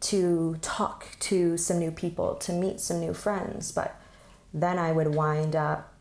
to 0.02 0.58
talk 0.62 1.08
to 1.20 1.58
some 1.58 1.80
new 1.80 1.92
people 1.92 2.36
to 2.36 2.52
meet 2.52 2.80
some 2.80 3.00
new 3.00 3.14
friends. 3.14 3.72
But 3.72 4.00
then 4.54 4.78
I 4.78 4.92
would 4.92 5.16
wind 5.16 5.56
up, 5.56 5.94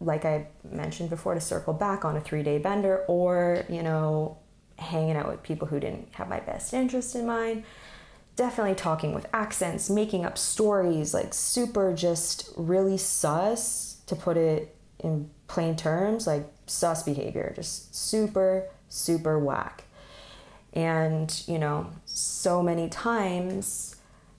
like 0.00 0.24
I 0.24 0.48
mentioned 0.64 1.10
before, 1.10 1.34
to 1.34 1.40
circle 1.40 1.74
back 1.74 2.04
on 2.04 2.16
a 2.16 2.20
three 2.20 2.42
day 2.42 2.58
bender 2.58 3.04
or, 3.06 3.64
you 3.68 3.82
know, 3.82 4.38
hanging 4.78 5.16
out 5.16 5.28
with 5.28 5.42
people 5.42 5.68
who 5.68 5.78
didn't 5.78 6.08
have 6.12 6.28
my 6.28 6.40
best 6.40 6.72
interest 6.74 7.14
in 7.14 7.26
mind. 7.26 7.64
Definitely 8.34 8.74
talking 8.74 9.14
with 9.14 9.26
accents, 9.32 9.90
making 9.90 10.24
up 10.24 10.38
stories, 10.38 11.12
like 11.12 11.34
super 11.34 11.92
just 11.92 12.50
really 12.56 12.96
sus, 12.96 13.98
to 14.06 14.16
put 14.16 14.36
it 14.36 14.74
in 14.98 15.30
plain 15.46 15.76
terms, 15.76 16.26
like 16.26 16.46
sus 16.66 17.02
behavior, 17.02 17.52
just 17.54 17.94
super, 17.94 18.68
super 18.88 19.38
whack. 19.38 19.84
And, 20.72 21.42
you 21.46 21.58
know, 21.58 21.90
so 22.06 22.62
many 22.62 22.88
times 22.88 23.91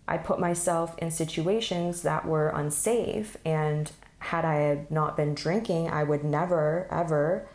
I 0.08 0.18
put 0.18 0.40
myself 0.40 0.98
in 0.98 1.12
situations 1.12 2.02
that 2.02 2.26
were 2.26 2.50
unsafe. 2.50 3.38
And 3.46 3.92
had 4.20 4.46
I 4.46 4.86
not 4.90 5.16
been 5.16 5.34
drinking, 5.34 5.90
I 5.90 6.04
would 6.04 6.24
never, 6.24 6.88
ever 6.92 7.48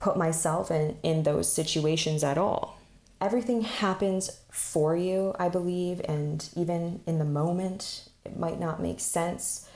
put 0.00 0.16
myself 0.16 0.70
in, 0.70 0.96
in 1.02 1.22
those 1.22 1.50
situations 1.50 2.24
at 2.24 2.38
all. 2.38 2.78
Everything 3.20 3.62
happens 3.62 4.40
for 4.50 4.96
you, 4.96 5.34
I 5.38 5.48
believe, 5.48 6.00
and 6.06 6.46
even 6.56 7.00
in 7.06 7.18
the 7.18 7.24
moment, 7.24 8.08
it 8.24 8.38
might 8.38 8.60
not 8.60 8.82
make 8.82 9.00
sense. 9.00 9.68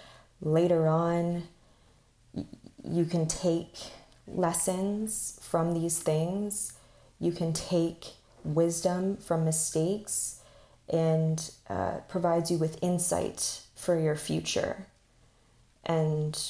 Later 0.43 0.87
on, 0.87 1.45
you 2.85 3.05
can 3.05 3.27
take 3.27 3.75
lessons 4.27 5.39
from 5.43 5.73
these 5.73 5.99
things, 5.99 6.75
you 7.19 7.33
can 7.33 7.53
take 7.53 8.09
wisdom 8.45 9.17
from 9.17 9.45
mistakes 9.45 10.38
and 10.91 11.51
uh, 11.69 11.99
provides 12.09 12.51
you 12.51 12.59
with 12.59 12.83
insight 12.83 13.61
for 13.75 13.99
your 13.99 14.17
future. 14.17 14.87
And 15.85 16.41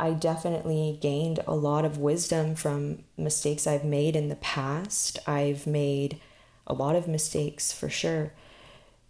I 0.00 0.12
definitely 0.12 0.98
gained 1.00 1.40
a 1.46 1.54
lot 1.54 1.84
of 1.84 1.98
wisdom 1.98 2.54
from 2.54 3.04
mistakes 3.16 3.66
I've 3.66 3.84
made 3.84 4.14
in 4.14 4.28
the 4.28 4.36
past. 4.36 5.18
I've 5.26 5.66
made 5.66 6.20
a 6.66 6.74
lot 6.74 6.94
of 6.94 7.08
mistakes 7.08 7.72
for 7.72 7.88
sure, 7.88 8.32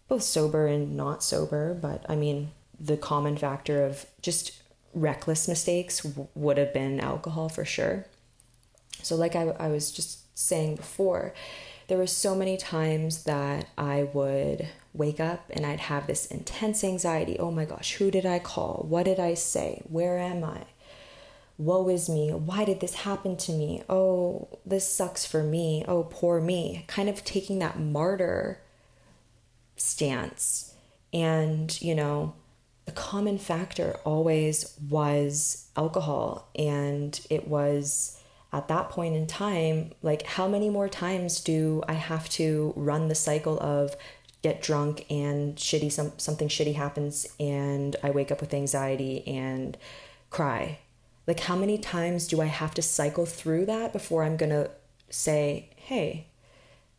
both 0.09 0.23
sober 0.23 0.67
and 0.67 0.97
not 0.97 1.23
sober, 1.23 1.75
but 1.75 2.05
I 2.09 2.17
mean, 2.17 2.53
the 2.81 2.97
common 2.97 3.37
factor 3.37 3.85
of 3.85 4.07
just 4.23 4.63
reckless 4.95 5.49
mistakes 5.49 6.01
w- 6.01 6.29
would 6.35 6.57
have 6.57 6.73
been 6.73 7.01
alcohol 7.01 7.49
for 7.49 7.65
sure. 7.65 8.07
So, 9.03 9.17
like 9.17 9.37
I, 9.37 9.49
I 9.59 9.69
was 9.69 9.91
just 9.91 10.39
saying 10.39 10.77
before, 10.77 11.35
there 11.89 11.99
were 11.99 12.07
so 12.07 12.35
many 12.35 12.57
times 12.57 13.25
that 13.25 13.67
I 13.77 14.05
would 14.13 14.69
wake 14.93 15.21
up 15.21 15.45
and 15.51 15.65
I'd 15.65 15.81
have 15.81 16.07
this 16.07 16.27
intense 16.27 16.83
anxiety. 16.83 17.39
Oh 17.39 17.51
my 17.51 17.65
gosh, 17.65 17.95
who 17.95 18.11
did 18.11 18.27
I 18.27 18.39
call? 18.39 18.85
What 18.89 19.05
did 19.05 19.21
I 19.21 19.35
say? 19.35 19.83
Where 19.89 20.19
am 20.19 20.45
I? 20.45 20.65
Woe 21.57 21.89
is 21.89 22.09
me. 22.09 22.31
Why 22.31 22.65
did 22.65 22.81
this 22.81 22.95
happen 22.95 23.37
to 23.39 23.53
me? 23.53 23.83
Oh, 23.89 24.49
this 24.65 24.89
sucks 24.89 25.27
for 25.27 25.43
me. 25.43 25.85
Oh, 25.89 26.05
poor 26.05 26.41
me. 26.41 26.85
Kind 26.87 27.09
of 27.09 27.25
taking 27.25 27.59
that 27.59 27.81
martyr 27.81 28.61
stance. 29.77 30.75
And, 31.13 31.81
you 31.83 31.95
know, 31.95 32.35
the 32.87 32.93
common 32.93 33.39
factor 33.39 33.97
always 34.05 34.79
was 34.89 35.69
alcohol. 35.77 36.49
And 36.57 37.21
it 37.29 37.49
was 37.49 38.21
at 38.53 38.69
that 38.69 38.91
point 38.91 39.17
in 39.17 39.27
time, 39.27 39.93
like 40.01 40.23
how 40.23 40.49
many 40.49 40.71
more 40.71 40.89
times 40.89 41.41
do 41.41 41.83
I 41.89 41.95
have 41.95 42.29
to 42.31 42.73
run 42.77 43.09
the 43.09 43.15
cycle 43.15 43.59
of 43.61 43.97
get 44.49 44.63
drunk 44.63 45.05
and 45.11 45.57
shitty 45.57 45.91
some 45.93 46.13
something 46.17 46.49
shitty 46.49 46.75
happens 46.75 47.27
and 47.39 47.97
I 48.03 48.11
wake 48.11 48.31
up 48.31 48.41
with 48.41 48.55
anxiety 48.55 49.27
and 49.27 49.77
cry? 50.31 50.79
Like 51.27 51.41
how 51.41 51.57
many 51.57 51.79
times 51.79 52.27
do 52.27 52.41
I 52.41 52.47
have 52.47 52.75
to 52.75 52.83
cycle 52.83 53.27
through 53.27 53.67
that 53.67 53.93
before 53.93 54.25
I'm 54.25 54.37
going 54.37 54.51
to 54.51 54.71
say, 55.11 55.71
"Hey, 55.77 56.27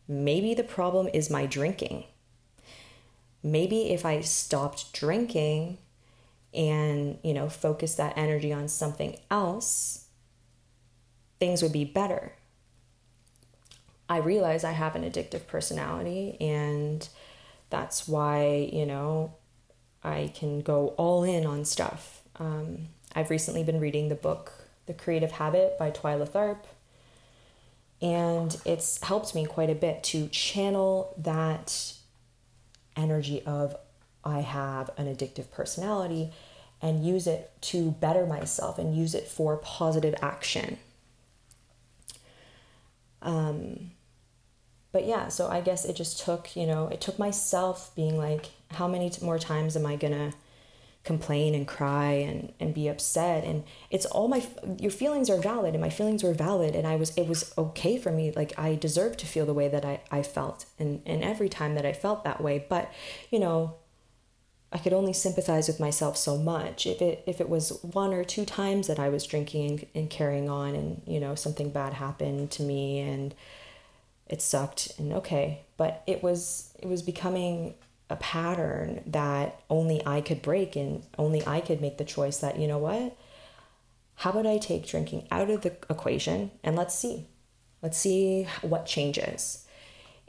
maybe 0.06 0.54
the 0.54 0.62
problem 0.62 1.08
is 1.12 1.30
my 1.30 1.46
drinking." 1.46 2.04
Maybe 3.42 3.90
if 3.90 4.04
I 4.04 4.20
stopped 4.20 4.92
drinking 4.92 5.78
and, 6.52 7.18
you 7.22 7.32
know, 7.32 7.48
focus 7.48 7.94
that 7.94 8.18
energy 8.18 8.52
on 8.52 8.68
something 8.68 9.16
else, 9.30 10.06
things 11.38 11.62
would 11.62 11.72
be 11.72 11.86
better. 11.86 12.34
I 14.10 14.18
realize 14.18 14.62
I 14.62 14.72
have 14.72 14.94
an 14.96 15.04
addictive 15.04 15.46
personality, 15.46 16.36
and 16.40 17.08
that's 17.70 18.06
why, 18.06 18.68
you 18.72 18.84
know, 18.84 19.34
I 20.02 20.32
can 20.34 20.60
go 20.60 20.88
all 20.96 21.24
in 21.24 21.46
on 21.46 21.64
stuff. 21.64 22.22
Um, 22.38 22.88
I've 23.14 23.30
recently 23.30 23.64
been 23.64 23.80
reading 23.80 24.08
the 24.08 24.14
book 24.14 24.52
The 24.86 24.94
Creative 24.94 25.32
Habit 25.32 25.78
by 25.78 25.90
Twyla 25.90 26.28
Tharp, 26.28 26.64
and 28.02 28.56
it's 28.64 29.02
helped 29.02 29.34
me 29.34 29.44
quite 29.46 29.70
a 29.70 29.74
bit 29.74 30.02
to 30.04 30.28
channel 30.28 31.14
that 31.18 31.94
energy 32.96 33.42
of 33.46 33.76
I 34.24 34.40
have 34.40 34.90
an 34.96 35.06
addictive 35.06 35.50
personality 35.50 36.32
and 36.82 37.04
use 37.04 37.26
it 37.26 37.52
to 37.60 37.90
better 37.90 38.26
myself 38.26 38.78
and 38.78 38.96
use 38.96 39.14
it 39.14 39.26
for 39.26 39.56
positive 39.58 40.14
action. 40.22 40.78
Um, 43.22 43.90
but 44.92 45.06
yeah, 45.06 45.28
so 45.28 45.48
I 45.48 45.60
guess 45.60 45.84
it 45.84 45.94
just 45.94 46.20
took, 46.20 46.56
you 46.56 46.66
know, 46.66 46.88
it 46.88 47.00
took 47.00 47.18
myself 47.18 47.94
being 47.94 48.18
like, 48.18 48.46
how 48.72 48.88
many 48.88 49.10
more 49.22 49.38
times 49.38 49.76
am 49.76 49.86
I 49.86 49.96
gonna 49.96 50.32
complain 51.04 51.54
and 51.54 51.66
cry 51.66 52.12
and, 52.12 52.52
and 52.58 52.74
be 52.74 52.88
upset? 52.88 53.44
And 53.44 53.64
it's 53.90 54.04
all 54.06 54.28
my, 54.28 54.44
your 54.78 54.90
feelings 54.90 55.30
are 55.30 55.40
valid 55.40 55.74
and 55.74 55.80
my 55.80 55.90
feelings 55.90 56.22
were 56.22 56.34
valid. 56.34 56.74
And 56.74 56.86
I 56.86 56.96
was, 56.96 57.16
it 57.16 57.28
was 57.28 57.52
okay 57.56 57.98
for 57.98 58.10
me. 58.10 58.32
Like 58.32 58.58
I 58.58 58.74
deserved 58.74 59.20
to 59.20 59.26
feel 59.26 59.46
the 59.46 59.54
way 59.54 59.68
that 59.68 59.84
I, 59.84 60.00
I 60.10 60.22
felt. 60.22 60.66
And, 60.78 61.02
and 61.06 61.22
every 61.22 61.48
time 61.48 61.76
that 61.76 61.86
I 61.86 61.92
felt 61.92 62.24
that 62.24 62.40
way, 62.40 62.66
but 62.68 62.92
you 63.30 63.38
know, 63.38 63.76
I 64.72 64.78
could 64.78 64.92
only 64.92 65.12
sympathize 65.12 65.66
with 65.66 65.80
myself 65.80 66.16
so 66.16 66.36
much. 66.36 66.86
If 66.86 67.02
it 67.02 67.24
if 67.26 67.40
it 67.40 67.48
was 67.48 67.82
one 67.82 68.12
or 68.12 68.22
two 68.22 68.44
times 68.44 68.86
that 68.86 69.00
I 69.00 69.08
was 69.08 69.26
drinking 69.26 69.68
and, 69.68 69.86
and 69.94 70.10
carrying 70.10 70.48
on, 70.48 70.76
and 70.76 71.02
you 71.06 71.18
know 71.18 71.34
something 71.34 71.70
bad 71.70 71.94
happened 71.94 72.52
to 72.52 72.62
me, 72.62 73.00
and 73.00 73.34
it 74.30 74.40
sucked, 74.40 74.92
and 74.96 75.12
okay, 75.12 75.62
but 75.76 76.02
it 76.06 76.22
was 76.22 76.72
it 76.78 76.86
was 76.86 77.02
becoming 77.02 77.74
a 78.08 78.16
pattern 78.16 79.02
that 79.06 79.60
only 79.68 80.00
I 80.06 80.20
could 80.20 80.40
break, 80.40 80.76
and 80.76 81.02
only 81.18 81.46
I 81.46 81.60
could 81.60 81.80
make 81.80 81.98
the 81.98 82.04
choice 82.04 82.38
that 82.38 82.58
you 82.58 82.66
know 82.68 82.78
what, 82.78 83.16
how 84.14 84.30
about 84.30 84.46
I 84.46 84.58
take 84.58 84.86
drinking 84.86 85.26
out 85.30 85.50
of 85.50 85.62
the 85.62 85.72
equation, 85.90 86.52
and 86.62 86.76
let's 86.76 86.94
see, 86.94 87.26
let's 87.82 87.98
see 87.98 88.46
what 88.62 88.86
changes, 88.86 89.66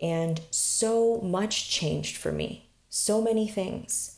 and 0.01 0.41
so 0.49 1.21
much 1.21 1.69
changed 1.69 2.17
for 2.17 2.31
me, 2.31 2.69
so 2.89 3.21
many 3.21 3.47
things. 3.47 4.17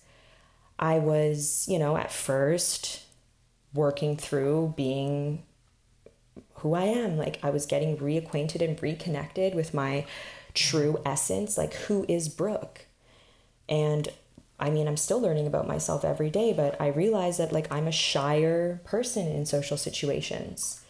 I 0.80 1.00
was, 1.00 1.66
you 1.70 1.78
know, 1.78 1.98
at 1.98 2.12
first 2.12 3.02
working 3.74 4.16
through 4.16 4.76
being 4.78 5.44
who 6.56 6.74
I 6.74 6.84
am. 6.84 7.18
Like 7.18 7.40
I 7.44 7.50
was 7.50 7.66
getting 7.66 7.98
reacquainted 7.98 8.62
and 8.62 8.82
reconnected 8.82 9.56
with 9.56 9.74
my 9.74 10.06
true 10.54 11.02
essence. 11.06 11.58
Like, 11.58 11.74
who 11.74 12.06
is 12.08 12.30
Brooke? 12.30 12.86
And 13.68 14.10
I 14.60 14.70
mean, 14.70 14.88
I'm 14.88 14.98
still 14.98 15.20
learning 15.20 15.48
about 15.48 15.68
myself 15.68 16.06
every 16.06 16.30
day, 16.30 16.54
but 16.54 16.80
I 16.80 16.88
realize 16.88 17.38
that 17.38 17.52
like 17.52 17.72
I'm 17.72 17.88
a 17.88 17.92
shyer 17.92 18.82
person 18.86 19.28
in 19.28 19.46
social 19.46 19.78
situations. 19.78 20.82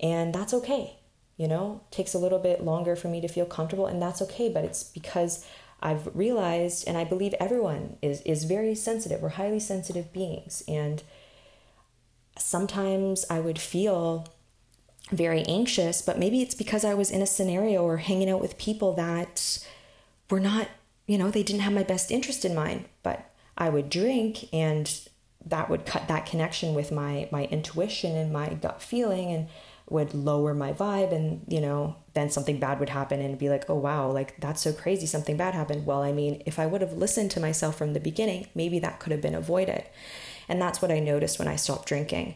And 0.00 0.34
that's 0.34 0.54
okay. 0.54 0.94
You 1.36 1.46
know, 1.46 1.82
takes 1.90 2.14
a 2.14 2.18
little 2.18 2.40
bit 2.40 2.64
longer 2.64 2.96
for 2.96 3.06
me 3.08 3.20
to 3.20 3.28
feel 3.28 3.46
comfortable, 3.46 3.86
and 3.86 4.02
that's 4.02 4.20
okay, 4.22 4.48
but 4.48 4.64
it's 4.64 4.82
because 4.82 5.46
I've 5.80 6.08
realized, 6.16 6.88
and 6.88 6.98
I 6.98 7.04
believe 7.04 7.34
everyone 7.38 7.96
is, 8.02 8.20
is 8.22 8.42
very 8.44 8.74
sensitive. 8.74 9.22
We're 9.22 9.28
highly 9.30 9.60
sensitive 9.60 10.12
beings. 10.12 10.64
And 10.66 11.02
sometimes 12.36 13.24
I 13.30 13.38
would 13.38 13.60
feel 13.60 14.26
very 15.10 15.42
anxious, 15.44 16.02
but 16.02 16.18
maybe 16.18 16.42
it's 16.42 16.54
because 16.54 16.84
I 16.84 16.94
was 16.94 17.10
in 17.10 17.22
a 17.22 17.26
scenario 17.26 17.82
or 17.82 17.98
hanging 17.98 18.30
out 18.30 18.40
with 18.40 18.58
people 18.58 18.94
that 18.94 19.66
were 20.30 20.40
not, 20.40 20.68
you 21.06 21.18
know, 21.18 21.30
they 21.30 21.42
didn't 21.42 21.62
have 21.62 21.72
my 21.72 21.82
best 21.82 22.10
interest 22.10 22.44
in 22.44 22.54
mind. 22.54 22.84
But 23.02 23.30
I 23.56 23.68
would 23.68 23.90
drink 23.90 24.52
and 24.52 24.90
that 25.46 25.70
would 25.70 25.86
cut 25.86 26.08
that 26.08 26.26
connection 26.26 26.74
with 26.74 26.92
my 26.92 27.28
my 27.30 27.44
intuition 27.46 28.16
and 28.16 28.32
my 28.32 28.54
gut 28.54 28.82
feeling 28.82 29.32
and 29.32 29.48
would 29.88 30.12
lower 30.12 30.52
my 30.52 30.72
vibe 30.72 31.12
and 31.12 31.42
you 31.48 31.60
know 31.60 31.96
then 32.12 32.28
something 32.30 32.60
bad 32.60 32.78
would 32.78 32.90
happen 32.90 33.20
and 33.20 33.38
be 33.38 33.48
like 33.48 33.64
oh 33.68 33.74
wow 33.74 34.10
like 34.10 34.38
that's 34.40 34.60
so 34.60 34.72
crazy 34.72 35.06
something 35.06 35.36
bad 35.36 35.54
happened 35.54 35.86
well 35.86 36.02
i 36.02 36.12
mean 36.12 36.42
if 36.44 36.58
i 36.58 36.66
would 36.66 36.80
have 36.80 36.92
listened 36.92 37.30
to 37.30 37.40
myself 37.40 37.76
from 37.76 37.94
the 37.94 38.00
beginning 38.00 38.46
maybe 38.54 38.78
that 38.78 39.00
could 39.00 39.12
have 39.12 39.22
been 39.22 39.34
avoided 39.34 39.84
and 40.48 40.60
that's 40.60 40.82
what 40.82 40.90
i 40.90 40.98
noticed 40.98 41.38
when 41.38 41.48
i 41.48 41.56
stopped 41.56 41.88
drinking 41.88 42.34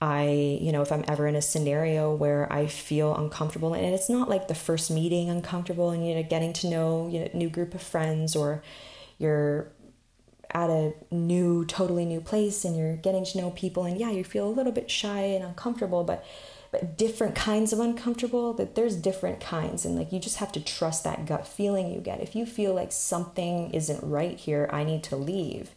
i 0.00 0.58
you 0.60 0.70
know 0.70 0.82
if 0.82 0.92
i'm 0.92 1.04
ever 1.08 1.26
in 1.26 1.34
a 1.34 1.42
scenario 1.42 2.14
where 2.14 2.50
i 2.52 2.66
feel 2.66 3.14
uncomfortable 3.16 3.74
and 3.74 3.94
it's 3.94 4.08
not 4.08 4.28
like 4.28 4.48
the 4.48 4.54
first 4.54 4.90
meeting 4.90 5.28
uncomfortable 5.28 5.90
and 5.90 6.06
you 6.06 6.14
know 6.14 6.22
getting 6.22 6.52
to 6.52 6.68
know 6.68 7.08
you 7.08 7.20
know 7.20 7.28
new 7.34 7.48
group 7.48 7.74
of 7.74 7.82
friends 7.82 8.36
or 8.36 8.62
you're 9.18 9.72
at 10.50 10.70
a 10.70 10.92
new 11.10 11.64
totally 11.64 12.04
new 12.04 12.20
place 12.20 12.64
and 12.64 12.76
you're 12.76 12.96
getting 12.96 13.24
to 13.24 13.38
know 13.38 13.50
people 13.50 13.84
and 13.84 13.98
yeah 13.98 14.10
you 14.10 14.24
feel 14.24 14.46
a 14.46 14.50
little 14.50 14.72
bit 14.72 14.90
shy 14.90 15.20
and 15.20 15.44
uncomfortable 15.44 16.04
but 16.04 16.24
but 16.70 16.98
different 16.98 17.34
kinds 17.34 17.72
of 17.72 17.80
uncomfortable 17.80 18.52
that 18.52 18.74
there's 18.74 18.94
different 18.96 19.40
kinds 19.40 19.84
and 19.84 19.96
like 19.96 20.12
you 20.12 20.18
just 20.18 20.36
have 20.36 20.52
to 20.52 20.60
trust 20.60 21.02
that 21.04 21.24
gut 21.24 21.46
feeling 21.46 21.90
you 21.90 21.98
get. 22.00 22.20
If 22.20 22.36
you 22.36 22.44
feel 22.44 22.74
like 22.74 22.92
something 22.92 23.72
isn't 23.72 24.02
right 24.02 24.38
here 24.38 24.68
i 24.72 24.84
need 24.84 25.02
to 25.04 25.16
leave 25.16 25.70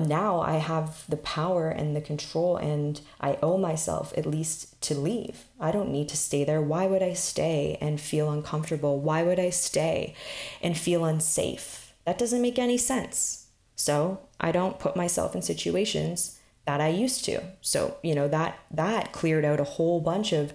now 0.00 0.40
i 0.40 0.56
have 0.56 1.04
the 1.08 1.16
power 1.16 1.68
and 1.68 1.96
the 1.96 2.00
control 2.00 2.56
and 2.56 3.00
i 3.20 3.38
owe 3.42 3.58
myself 3.58 4.12
at 4.16 4.26
least 4.26 4.80
to 4.80 4.94
leave. 4.94 5.44
I 5.58 5.72
don't 5.72 5.90
need 5.90 6.08
to 6.10 6.16
stay 6.16 6.44
there. 6.44 6.60
Why 6.60 6.86
would 6.86 7.02
i 7.02 7.14
stay 7.14 7.78
and 7.80 8.00
feel 8.00 8.30
uncomfortable? 8.30 9.00
Why 9.00 9.22
would 9.22 9.40
i 9.40 9.50
stay 9.50 10.14
and 10.62 10.76
feel 10.76 11.04
unsafe? 11.04 11.94
That 12.04 12.18
doesn't 12.18 12.42
make 12.42 12.58
any 12.58 12.78
sense. 12.78 13.46
So 13.76 14.20
i 14.40 14.52
don't 14.52 14.78
put 14.78 14.96
myself 14.96 15.34
in 15.34 15.42
situations 15.42 16.38
that 16.66 16.80
I 16.80 16.88
used 16.88 17.24
to. 17.26 17.42
So, 17.60 17.96
you 18.02 18.14
know, 18.14 18.28
that 18.28 18.58
that 18.70 19.12
cleared 19.12 19.44
out 19.44 19.60
a 19.60 19.64
whole 19.64 20.00
bunch 20.00 20.32
of 20.32 20.52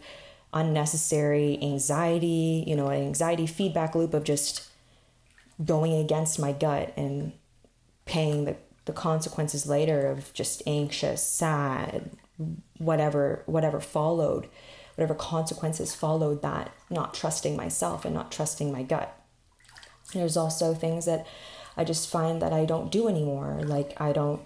unnecessary 0.53 1.59
anxiety, 1.61 2.63
you 2.65 2.75
know, 2.75 2.87
an 2.87 3.01
anxiety 3.01 3.45
feedback 3.45 3.95
loop 3.95 4.13
of 4.13 4.23
just 4.23 4.67
going 5.63 5.93
against 5.93 6.39
my 6.39 6.51
gut 6.51 6.93
and 6.97 7.33
paying 8.05 8.45
the, 8.45 8.55
the 8.85 8.93
consequences 8.93 9.67
later 9.67 10.07
of 10.07 10.33
just 10.33 10.63
anxious, 10.65 11.23
sad, 11.23 12.11
whatever 12.77 13.43
whatever 13.45 13.79
followed, 13.79 14.47
whatever 14.95 15.13
consequences 15.13 15.93
followed 15.93 16.41
that, 16.41 16.71
not 16.89 17.13
trusting 17.13 17.55
myself 17.55 18.05
and 18.05 18.13
not 18.13 18.31
trusting 18.31 18.71
my 18.71 18.83
gut. 18.83 19.15
There's 20.13 20.37
also 20.37 20.73
things 20.73 21.05
that 21.05 21.27
I 21.77 21.83
just 21.83 22.09
find 22.09 22.41
that 22.41 22.53
I 22.53 22.65
don't 22.65 22.91
do 22.91 23.07
anymore. 23.07 23.61
Like 23.63 23.99
I 24.01 24.11
don't 24.11 24.41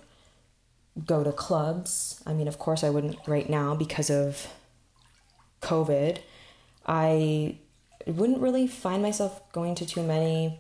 go 1.06 1.24
to 1.24 1.32
clubs. 1.32 2.22
I 2.26 2.34
mean, 2.34 2.48
of 2.48 2.60
course, 2.60 2.84
I 2.84 2.90
wouldn't 2.90 3.18
right 3.28 3.50
now 3.50 3.76
because 3.76 4.10
of 4.10 4.48
COVID. 5.62 6.20
I 6.86 7.58
wouldn't 8.06 8.42
really 8.42 8.68
find 8.68 9.02
myself 9.02 9.42
going 9.54 9.76
to 9.76 9.86
too 9.86 10.04
many 10.04 10.60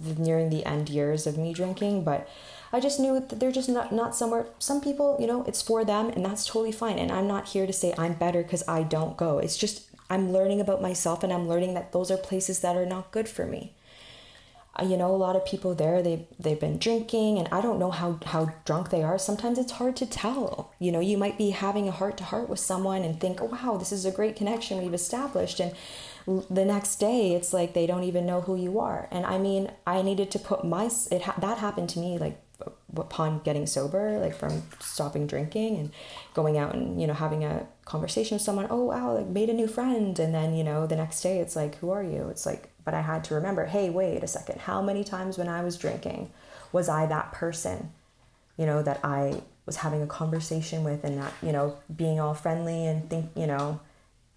nearing 0.00 0.50
the 0.50 0.64
end 0.64 0.88
years 0.88 1.26
of 1.26 1.38
me 1.38 1.52
drinking, 1.52 2.04
but 2.04 2.28
I 2.72 2.80
just 2.80 3.00
knew 3.00 3.14
that 3.14 3.40
they're 3.40 3.52
just 3.52 3.68
not, 3.68 3.92
not 3.92 4.14
somewhere. 4.14 4.46
Some 4.58 4.80
people, 4.80 5.16
you 5.18 5.26
know, 5.26 5.44
it's 5.44 5.62
for 5.62 5.84
them 5.84 6.10
and 6.10 6.24
that's 6.24 6.46
totally 6.46 6.72
fine. 6.72 6.98
And 6.98 7.10
I'm 7.10 7.26
not 7.26 7.48
here 7.48 7.66
to 7.66 7.72
say 7.72 7.94
I'm 7.96 8.14
better 8.14 8.42
because 8.42 8.62
I 8.68 8.82
don't 8.82 9.16
go. 9.16 9.38
It's 9.38 9.56
just 9.56 9.82
I'm 10.10 10.32
learning 10.32 10.60
about 10.60 10.82
myself 10.82 11.22
and 11.22 11.32
I'm 11.32 11.48
learning 11.48 11.74
that 11.74 11.92
those 11.92 12.10
are 12.10 12.16
places 12.16 12.60
that 12.60 12.76
are 12.76 12.86
not 12.86 13.10
good 13.10 13.28
for 13.28 13.46
me 13.46 13.72
you 14.84 14.96
know 14.96 15.12
a 15.12 15.16
lot 15.16 15.34
of 15.34 15.44
people 15.44 15.74
there 15.74 16.02
they 16.02 16.26
they've 16.38 16.60
been 16.60 16.78
drinking 16.78 17.38
and 17.38 17.48
i 17.50 17.60
don't 17.60 17.78
know 17.78 17.90
how 17.90 18.18
how 18.26 18.52
drunk 18.64 18.90
they 18.90 19.02
are 19.02 19.18
sometimes 19.18 19.58
it's 19.58 19.72
hard 19.72 19.96
to 19.96 20.06
tell 20.06 20.72
you 20.78 20.92
know 20.92 21.00
you 21.00 21.18
might 21.18 21.36
be 21.36 21.50
having 21.50 21.88
a 21.88 21.92
heart 21.92 22.16
to 22.16 22.24
heart 22.24 22.48
with 22.48 22.60
someone 22.60 23.02
and 23.02 23.20
think 23.20 23.40
oh, 23.40 23.46
wow 23.46 23.76
this 23.76 23.92
is 23.92 24.04
a 24.04 24.10
great 24.10 24.36
connection 24.36 24.80
we've 24.80 24.94
established 24.94 25.58
and 25.58 25.74
the 26.50 26.64
next 26.64 26.96
day 26.96 27.34
it's 27.34 27.52
like 27.52 27.72
they 27.72 27.86
don't 27.86 28.04
even 28.04 28.26
know 28.26 28.42
who 28.42 28.56
you 28.56 28.78
are. 28.78 29.08
And 29.10 29.24
i 29.26 29.38
mean 29.38 29.70
i 29.86 30.02
needed 30.02 30.30
to 30.32 30.38
put 30.38 30.64
my 30.64 30.90
it 31.10 31.22
ha- 31.22 31.38
that 31.38 31.58
happened 31.58 31.88
to 31.90 31.98
me 31.98 32.18
like 32.18 32.40
uh, 32.64 32.70
upon 32.96 33.40
getting 33.40 33.66
sober 33.66 34.18
like 34.18 34.34
from 34.34 34.62
stopping 34.80 35.26
drinking 35.26 35.76
and 35.76 35.90
going 36.34 36.58
out 36.58 36.74
and 36.74 37.00
you 37.00 37.06
know 37.06 37.14
having 37.14 37.44
a 37.44 37.66
conversation 37.84 38.34
with 38.34 38.42
someone 38.42 38.66
oh 38.70 38.84
wow 38.84 39.16
like 39.16 39.26
made 39.26 39.48
a 39.48 39.54
new 39.54 39.68
friend. 39.68 40.18
And 40.18 40.34
then 40.34 40.54
you 40.54 40.64
know 40.64 40.86
the 40.86 40.96
next 40.96 41.22
day 41.22 41.38
it's 41.38 41.56
like 41.56 41.76
who 41.76 41.90
are 41.90 42.02
you? 42.02 42.28
It's 42.28 42.46
like 42.46 42.70
but 42.84 42.94
I 42.94 43.00
had 43.02 43.24
to 43.24 43.34
remember 43.34 43.66
hey, 43.66 43.90
wait 43.90 44.22
a 44.22 44.26
second, 44.26 44.60
how 44.60 44.82
many 44.82 45.04
times 45.04 45.38
when 45.38 45.48
I 45.48 45.62
was 45.62 45.76
drinking 45.76 46.30
was 46.72 46.88
I 46.88 47.06
that 47.06 47.32
person, 47.32 47.92
you 48.56 48.66
know, 48.66 48.82
that 48.82 49.00
I 49.04 49.42
was 49.66 49.76
having 49.76 50.02
a 50.02 50.06
conversation 50.06 50.84
with 50.84 51.04
and 51.04 51.16
not, 51.16 51.32
you 51.42 51.52
know, 51.52 51.76
being 51.94 52.18
all 52.20 52.34
friendly 52.34 52.86
and 52.86 53.08
think, 53.08 53.30
you 53.36 53.46
know, 53.46 53.80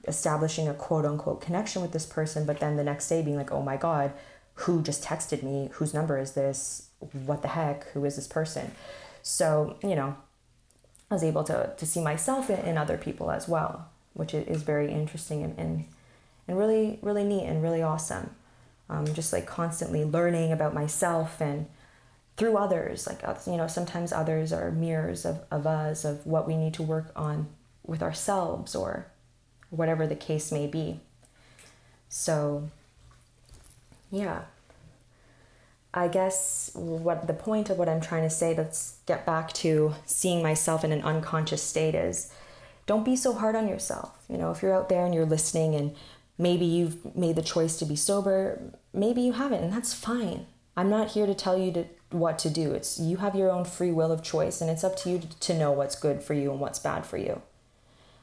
establishing 0.07 0.67
a 0.67 0.73
quote 0.73 1.05
unquote 1.05 1.41
connection 1.41 1.81
with 1.81 1.91
this 1.91 2.05
person, 2.05 2.45
but 2.45 2.59
then 2.59 2.75
the 2.75 2.83
next 2.83 3.07
day 3.07 3.21
being 3.21 3.37
like, 3.37 3.51
oh 3.51 3.61
my 3.61 3.77
God, 3.77 4.13
who 4.55 4.81
just 4.81 5.03
texted 5.03 5.43
me? 5.43 5.69
Whose 5.73 5.93
number 5.93 6.17
is 6.17 6.33
this? 6.33 6.89
What 7.25 7.41
the 7.41 7.49
heck? 7.49 7.87
Who 7.91 8.05
is 8.05 8.15
this 8.15 8.27
person? 8.27 8.71
So, 9.23 9.77
you 9.83 9.95
know, 9.95 10.15
I 11.09 11.13
was 11.13 11.23
able 11.23 11.43
to, 11.45 11.73
to 11.75 11.85
see 11.85 12.01
myself 12.01 12.49
in, 12.49 12.77
other 12.77 12.97
people 12.97 13.31
as 13.31 13.47
well, 13.47 13.89
which 14.13 14.33
is 14.33 14.63
very 14.63 14.91
interesting 14.91 15.43
and, 15.43 15.57
and, 15.57 15.85
and 16.47 16.57
really, 16.57 16.99
really 17.01 17.23
neat 17.23 17.45
and 17.45 17.61
really 17.61 17.81
awesome 17.81 18.31
um, 18.91 19.05
just 19.13 19.33
like 19.33 19.47
constantly 19.47 20.03
learning 20.03 20.51
about 20.51 20.73
myself 20.73 21.41
and 21.41 21.65
through 22.37 22.57
others 22.57 23.07
like 23.07 23.21
you 23.47 23.57
know 23.57 23.67
sometimes 23.67 24.11
others 24.11 24.53
are 24.53 24.71
mirrors 24.71 25.25
of, 25.25 25.41
of 25.49 25.65
us 25.65 26.05
of 26.05 26.25
what 26.25 26.47
we 26.47 26.55
need 26.55 26.73
to 26.73 26.83
work 26.83 27.11
on 27.15 27.47
with 27.85 28.03
ourselves 28.03 28.75
or 28.75 29.10
whatever 29.71 30.05
the 30.05 30.15
case 30.15 30.51
may 30.51 30.67
be 30.67 30.99
so 32.07 32.69
yeah 34.11 34.43
I 35.93 36.07
guess 36.07 36.71
what 36.73 37.27
the 37.27 37.33
point 37.33 37.69
of 37.69 37.77
what 37.77 37.89
I'm 37.89 37.99
trying 37.99 38.23
to 38.23 38.29
say, 38.29 38.55
let's 38.55 38.97
get 39.05 39.25
back 39.25 39.51
to 39.53 39.93
seeing 40.05 40.41
myself 40.41 40.83
in 40.85 40.91
an 40.93 41.01
unconscious 41.01 41.61
state 41.61 41.95
is 41.95 42.31
don't 42.85 43.03
be 43.03 43.15
so 43.15 43.33
hard 43.33 43.55
on 43.55 43.67
yourself. 43.67 44.23
You 44.29 44.37
know, 44.37 44.51
if 44.51 44.61
you're 44.61 44.73
out 44.73 44.87
there 44.87 45.05
and 45.05 45.13
you're 45.13 45.25
listening 45.25 45.75
and 45.75 45.93
maybe 46.37 46.65
you've 46.65 47.15
made 47.15 47.35
the 47.35 47.41
choice 47.41 47.77
to 47.77 47.85
be 47.85 47.97
sober, 47.97 48.61
maybe 48.93 49.21
you 49.21 49.33
haven't, 49.33 49.63
and 49.63 49.73
that's 49.73 49.93
fine. 49.93 50.45
I'm 50.77 50.89
not 50.89 51.11
here 51.11 51.25
to 51.25 51.35
tell 51.35 51.57
you 51.57 51.73
to 51.73 51.85
what 52.11 52.39
to 52.39 52.49
do. 52.49 52.71
It's 52.73 52.97
you 52.97 53.17
have 53.17 53.35
your 53.35 53.51
own 53.51 53.65
free 53.65 53.91
will 53.91 54.13
of 54.13 54.23
choice 54.23 54.61
and 54.61 54.69
it's 54.69 54.85
up 54.85 54.95
to 54.97 55.09
you 55.09 55.21
to 55.41 55.57
know 55.57 55.71
what's 55.71 55.95
good 55.95 56.23
for 56.23 56.33
you 56.33 56.51
and 56.51 56.59
what's 56.59 56.79
bad 56.79 57.05
for 57.05 57.17
you. 57.17 57.41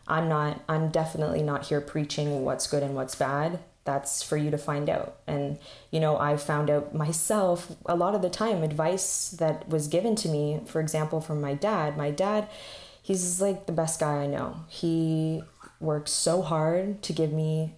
I'm 0.09 0.29
not 0.29 0.63
I'm 0.69 0.89
definitely 0.89 1.43
not 1.43 1.67
here 1.67 1.81
preaching 1.81 2.45
what's 2.45 2.67
good 2.67 2.83
and 2.83 2.95
what's 2.95 3.15
bad. 3.15 3.61
That's 3.85 4.23
for 4.23 4.37
you 4.37 4.51
to 4.51 4.59
find 4.59 4.91
out. 4.91 5.17
And 5.27 5.59
you 5.91 6.01
know, 6.01 6.19
I 6.19 6.37
found 6.37 6.71
out 6.71 6.95
myself 6.95 7.77
a 7.87 7.97
lot 7.97 8.15
of 8.15 8.23
the 8.23 8.31
time 8.31 8.63
advice 8.63 9.31
that 9.31 9.69
was 9.69 9.89
given 9.89 10.17
to 10.17 10.29
me, 10.29 10.61
for 10.67 10.81
example, 10.81 11.21
from 11.21 11.41
my 11.41 11.55
dad. 11.55 11.97
My 11.97 12.11
dad, 12.11 12.49
he's 13.03 13.41
like 13.41 13.67
the 13.67 13.73
best 13.73 14.01
guy 14.01 14.23
I 14.23 14.27
know. 14.27 14.57
He 14.69 15.43
worked 15.81 16.09
so 16.09 16.43
hard 16.43 17.03
to 17.03 17.13
give 17.13 17.33
me 17.33 17.75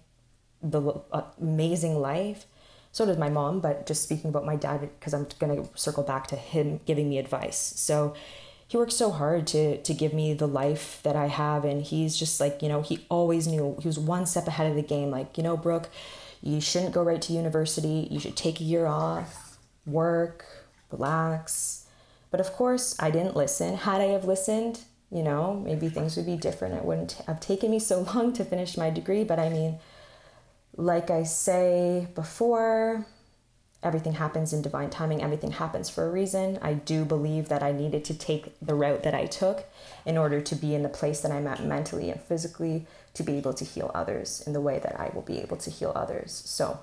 the 0.63 1.01
uh, 1.11 1.23
amazing 1.39 1.99
life 1.99 2.45
so 2.91 3.05
does 3.05 3.17
my 3.17 3.29
mom, 3.29 3.61
but 3.61 3.85
just 3.85 4.03
speaking 4.03 4.29
about 4.29 4.45
my 4.45 4.55
dad, 4.55 4.81
because 4.81 5.13
I'm 5.13 5.27
going 5.39 5.63
to 5.63 5.69
circle 5.75 6.03
back 6.03 6.27
to 6.27 6.35
him 6.35 6.81
giving 6.85 7.09
me 7.09 7.17
advice. 7.17 7.73
So 7.77 8.13
he 8.71 8.77
worked 8.77 8.93
so 8.93 9.11
hard 9.11 9.47
to 9.47 9.81
to 9.81 9.93
give 9.93 10.13
me 10.13 10.33
the 10.33 10.47
life 10.47 11.01
that 11.03 11.17
I 11.17 11.27
have, 11.27 11.65
and 11.65 11.81
he's 11.81 12.15
just 12.15 12.39
like 12.39 12.61
you 12.61 12.69
know 12.69 12.81
he 12.81 13.05
always 13.09 13.45
knew 13.45 13.75
he 13.81 13.87
was 13.89 13.99
one 13.99 14.25
step 14.25 14.47
ahead 14.47 14.69
of 14.69 14.77
the 14.77 14.81
game. 14.81 15.11
Like 15.11 15.37
you 15.37 15.43
know, 15.43 15.57
Brooke, 15.57 15.89
you 16.41 16.61
shouldn't 16.61 16.93
go 16.93 17.03
right 17.03 17.21
to 17.21 17.33
university. 17.33 18.07
You 18.09 18.17
should 18.17 18.37
take 18.37 18.61
a 18.61 18.63
year 18.63 18.85
off, 18.85 19.57
work, 19.85 20.45
relax. 20.89 21.85
But 22.29 22.39
of 22.39 22.53
course, 22.53 22.95
I 22.97 23.11
didn't 23.11 23.35
listen. 23.35 23.75
Had 23.75 23.99
I 23.99 24.05
have 24.05 24.23
listened, 24.23 24.79
you 25.11 25.21
know, 25.21 25.61
maybe 25.65 25.89
things 25.89 26.15
would 26.15 26.25
be 26.25 26.37
different. 26.37 26.75
It 26.75 26.85
wouldn't 26.85 27.21
have 27.27 27.41
taken 27.41 27.71
me 27.71 27.79
so 27.79 27.99
long 28.15 28.31
to 28.31 28.45
finish 28.45 28.77
my 28.77 28.89
degree. 28.89 29.25
But 29.25 29.37
I 29.37 29.49
mean 29.49 29.79
like 30.77 31.11
I 31.11 31.23
say 31.23 32.07
before, 32.15 33.05
everything 33.83 34.13
happens 34.13 34.53
in 34.53 34.61
divine 34.61 34.89
timing, 34.89 35.21
everything 35.21 35.51
happens 35.51 35.89
for 35.89 36.05
a 36.05 36.11
reason. 36.11 36.59
I 36.61 36.73
do 36.73 37.03
believe 37.03 37.49
that 37.49 37.63
I 37.63 37.71
needed 37.71 38.05
to 38.05 38.13
take 38.13 38.53
the 38.61 38.75
route 38.75 39.03
that 39.03 39.15
I 39.15 39.25
took 39.25 39.65
in 40.05 40.17
order 40.17 40.41
to 40.41 40.55
be 40.55 40.75
in 40.75 40.83
the 40.83 40.89
place 40.89 41.21
that 41.21 41.31
I'm 41.31 41.47
at 41.47 41.63
mentally 41.63 42.09
and 42.09 42.21
physically 42.21 42.85
to 43.13 43.23
be 43.23 43.33
able 43.33 43.53
to 43.53 43.65
heal 43.65 43.91
others 43.93 44.43
in 44.45 44.53
the 44.53 44.61
way 44.61 44.79
that 44.79 44.99
I 44.99 45.11
will 45.13 45.23
be 45.23 45.39
able 45.39 45.57
to 45.57 45.69
heal 45.69 45.91
others. 45.95 46.43
So, 46.45 46.79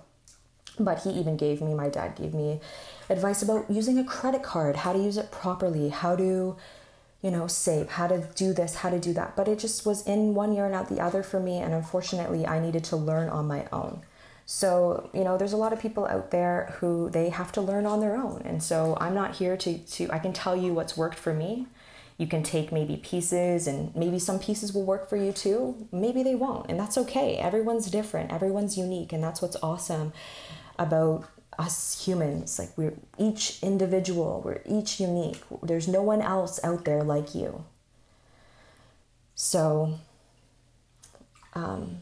but 0.78 1.02
he 1.02 1.10
even 1.10 1.36
gave 1.36 1.60
me, 1.60 1.74
my 1.74 1.88
dad 1.88 2.16
gave 2.16 2.34
me 2.34 2.60
advice 3.08 3.42
about 3.42 3.70
using 3.70 3.98
a 3.98 4.04
credit 4.04 4.42
card, 4.42 4.76
how 4.76 4.92
to 4.92 4.98
use 4.98 5.16
it 5.16 5.30
properly, 5.30 5.88
how 5.88 6.16
to 6.16 6.56
you 7.22 7.32
know, 7.32 7.46
save, 7.48 7.90
how 7.90 8.06
to 8.06 8.28
do 8.36 8.52
this, 8.52 8.76
how 8.76 8.90
to 8.90 8.98
do 8.98 9.12
that. 9.12 9.34
But 9.34 9.48
it 9.48 9.58
just 9.58 9.84
was 9.84 10.06
in 10.06 10.34
one 10.34 10.52
year 10.52 10.66
and 10.66 10.74
out 10.74 10.88
the 10.88 11.00
other 11.00 11.22
for 11.22 11.40
me. 11.40 11.58
And 11.58 11.74
unfortunately, 11.74 12.46
I 12.46 12.60
needed 12.60 12.84
to 12.84 12.96
learn 12.96 13.28
on 13.28 13.46
my 13.46 13.66
own. 13.72 14.02
So, 14.50 15.10
you 15.12 15.24
know, 15.24 15.36
there's 15.36 15.52
a 15.52 15.58
lot 15.58 15.74
of 15.74 15.78
people 15.78 16.06
out 16.06 16.30
there 16.30 16.74
who 16.78 17.10
they 17.10 17.28
have 17.28 17.52
to 17.52 17.60
learn 17.60 17.84
on 17.84 18.00
their 18.00 18.16
own. 18.16 18.40
And 18.46 18.62
so 18.62 18.96
I'm 18.98 19.14
not 19.14 19.36
here 19.36 19.58
to, 19.58 19.76
to 19.76 20.08
I 20.10 20.18
can 20.18 20.32
tell 20.32 20.56
you 20.56 20.72
what's 20.72 20.96
worked 20.96 21.18
for 21.18 21.34
me. 21.34 21.66
You 22.16 22.26
can 22.26 22.42
take 22.42 22.72
maybe 22.72 22.96
pieces 22.96 23.66
and 23.66 23.94
maybe 23.94 24.18
some 24.18 24.38
pieces 24.38 24.72
will 24.72 24.84
work 24.86 25.06
for 25.06 25.18
you 25.18 25.32
too. 25.32 25.86
Maybe 25.92 26.22
they 26.22 26.34
won't. 26.34 26.70
And 26.70 26.80
that's 26.80 26.96
okay. 26.96 27.36
Everyone's 27.36 27.90
different, 27.90 28.32
everyone's 28.32 28.78
unique. 28.78 29.12
And 29.12 29.22
that's 29.22 29.42
what's 29.42 29.56
awesome 29.62 30.14
about 30.78 31.28
us 31.58 32.04
humans 32.06 32.56
like 32.56 32.70
we're 32.78 32.94
each 33.18 33.60
individual 33.64 34.40
we're 34.44 34.60
each 34.64 35.00
unique 35.00 35.42
there's 35.60 35.88
no 35.88 36.00
one 36.00 36.22
else 36.22 36.60
out 36.62 36.84
there 36.84 37.02
like 37.02 37.34
you 37.34 37.64
so 39.34 39.98
um, 41.54 41.98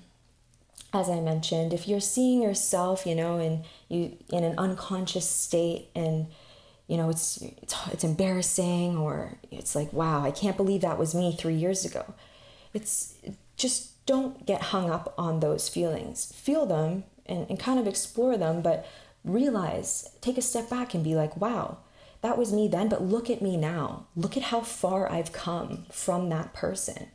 as 0.99 1.09
i 1.09 1.21
mentioned 1.21 1.73
if 1.73 1.87
you're 1.89 2.01
seeing 2.01 2.43
yourself 2.43 3.07
you 3.07 3.15
know 3.15 3.39
in 3.39 3.65
you 3.89 4.17
in 4.31 4.45
an 4.45 4.59
unconscious 4.59 5.29
state 5.29 5.89
and 5.95 6.27
you 6.87 6.97
know 6.97 7.09
it's 7.11 7.43
it's 7.63 7.75
it's 7.93 8.05
embarrassing 8.05 8.97
or 8.97 9.39
it's 9.51 9.75
like 9.75 9.93
wow 9.93 10.23
i 10.23 10.31
can't 10.31 10.57
believe 10.57 10.81
that 10.81 10.99
was 10.99 11.15
me 11.15 11.35
3 11.37 11.55
years 11.55 11.85
ago 11.85 12.15
it's 12.73 13.15
just 13.57 14.05
don't 14.07 14.47
get 14.47 14.63
hung 14.63 14.91
up 14.91 15.15
on 15.19 15.41
those 15.41 15.69
feelings 15.69 16.33
feel 16.33 16.67
them 16.67 17.05
and, 17.27 17.49
and 17.49 17.59
kind 17.59 17.79
of 17.79 17.87
explore 17.87 18.37
them 18.37 18.63
but 18.63 18.87
realize, 19.27 20.09
take 20.21 20.39
a 20.39 20.43
step 20.43 20.71
back 20.71 20.95
and 20.95 21.05
be 21.05 21.15
like, 21.15 21.37
wow, 21.37 21.79
that 22.23 22.39
was 22.39 22.53
me 22.53 22.69
then, 22.69 22.89
but 22.89 23.03
look 23.03 23.29
at 23.29 23.43
me 23.43 23.57
now. 23.57 24.07
Look 24.17 24.37
at 24.37 24.45
how 24.45 24.61
far 24.61 25.11
I've 25.11 25.33
come 25.33 25.85
from 25.91 26.31
that 26.31 26.55
person. 26.55 27.09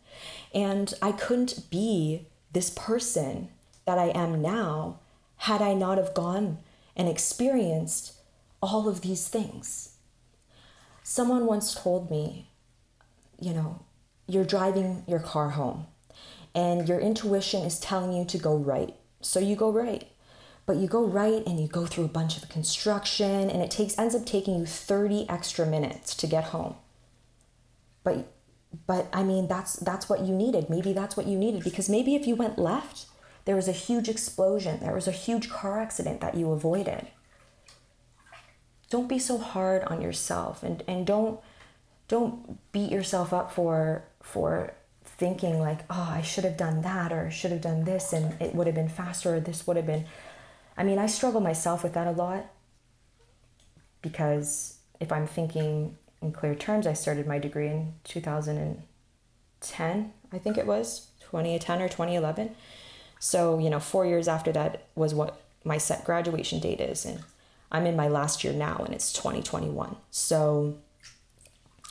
And 0.54 0.94
I 1.02 1.13
couldn't 1.13 1.70
be 1.72 2.28
this 2.52 2.70
person 2.70 3.50
that 3.86 3.98
I 3.98 4.08
am 4.10 4.41
now 4.41 5.00
had 5.38 5.62
I 5.62 5.74
not 5.74 5.98
have 5.98 6.13
gone 6.13 6.60
and 6.96 7.08
experienced 7.08 8.13
all 8.62 8.88
of 8.88 9.02
these 9.02 9.28
things. 9.28 9.96
Someone 11.04 11.46
once 11.46 11.74
told 11.74 12.12
me, 12.12 12.50
you 13.39 13.54
know, 13.54 13.80
you're 14.28 14.46
driving 14.46 15.04
your 15.08 15.20
car 15.20 15.50
home 15.52 15.88
and 16.54 16.88
your 16.88 17.00
intuition 17.00 17.63
is 17.63 17.80
telling 17.80 18.13
you 18.13 18.24
to 18.26 18.38
go 18.38 18.56
right. 18.56 18.96
So 19.22 19.39
you 19.39 19.56
go 19.56 19.72
right 19.72 20.08
but 20.65 20.78
you 20.78 20.88
go 20.88 21.06
right 21.06 21.46
and 21.46 21.60
you 21.60 21.67
go 21.67 21.86
through 21.86 22.06
a 22.06 22.10
bunch 22.10 22.38
of 22.38 22.48
construction 22.50 23.50
and 23.50 23.62
it 23.62 23.72
takes 23.72 23.98
ends 23.98 24.15
up 24.15 24.26
taking 24.26 24.58
you 24.58 24.65
30 24.65 25.30
extra 25.30 25.65
minutes 25.65 26.15
to 26.15 26.28
get 26.28 26.46
home 26.46 26.76
but 28.04 28.32
but 28.88 29.08
i 29.12 29.24
mean 29.24 29.48
that's 29.48 29.74
that's 29.78 30.08
what 30.08 30.22
you 30.22 30.34
needed 30.34 30.70
maybe 30.70 30.94
that's 30.94 31.17
what 31.17 31.28
you 31.28 31.38
needed 31.38 31.63
because 31.63 31.89
maybe 31.89 32.15
if 32.15 32.26
you 32.26 32.36
went 32.36 32.58
left 32.58 33.06
there 33.45 33.56
was 33.56 33.67
a 33.67 33.73
huge 33.73 34.10
explosion 34.10 34.80
there 34.80 34.93
was 34.93 35.08
a 35.08 35.12
huge 35.12 35.49
car 35.49 35.80
accident 35.80 36.21
that 36.21 36.36
you 36.36 36.51
avoided 36.51 37.08
don't 38.89 39.08
be 39.08 39.19
so 39.19 39.38
hard 39.38 39.84
on 39.86 40.01
yourself 40.01 40.63
and 40.63 40.84
and 40.88 41.06
don't 41.06 41.39
don't 42.08 42.60
beat 42.71 42.91
yourself 42.91 43.34
up 43.34 43.51
for 43.51 44.04
for 44.21 44.73
thinking 45.04 45.60
like 45.60 45.80
oh 45.89 46.10
i 46.12 46.21
should 46.21 46.43
have 46.43 46.58
done 46.58 46.82
that 46.82 47.12
or 47.12 47.32
should 47.32 47.51
have 47.51 47.62
done 47.62 47.84
this 47.84 48.13
and 48.13 48.39
it 48.41 48.54
would 48.54 48.67
have 48.67 48.75
been 48.75 48.89
faster 48.89 49.36
or 49.36 49.39
this 49.39 49.65
would 49.65 49.77
have 49.77 49.86
been 49.86 50.06
I 50.77 50.84
mean, 50.84 50.97
I 50.97 51.08
struggle 51.08 51.41
myself 51.41 51.84
with 51.84 51.93
that 51.93 52.08
a 52.08 52.12
lot 52.12 52.45
because 54.01 54.77
if 54.99 55.12
I'm 55.12 55.27
thinking 55.27 55.97
in 56.21 56.32
clear 56.32 56.56
terms, 56.56 56.88
I 56.88 56.93
started 56.93 57.27
my 57.27 57.39
degree 57.39 57.67
in 57.67 57.93
2010, 58.04 60.13
I 60.32 60.38
think 60.38 60.58
it 60.58 60.65
was 60.65 61.08
2010 61.19 61.82
or 61.82 61.88
2011. 61.88 62.56
So, 63.24 63.60
you 63.60 63.70
know, 63.70 63.80
four 63.80 64.08
years 64.08 64.28
after 64.28 64.52
that 64.54 64.88
was 64.96 65.14
what 65.14 65.40
my 65.64 65.78
set 65.78 66.04
graduation 66.04 66.60
date 66.60 66.82
is. 66.82 67.06
And 67.06 67.24
I'm 67.72 67.86
in 67.86 67.96
my 67.96 68.08
last 68.08 68.44
year 68.44 68.52
now 68.52 68.82
and 68.84 68.96
it's 68.96 69.14
2021. 69.14 69.96
So, 70.10 70.80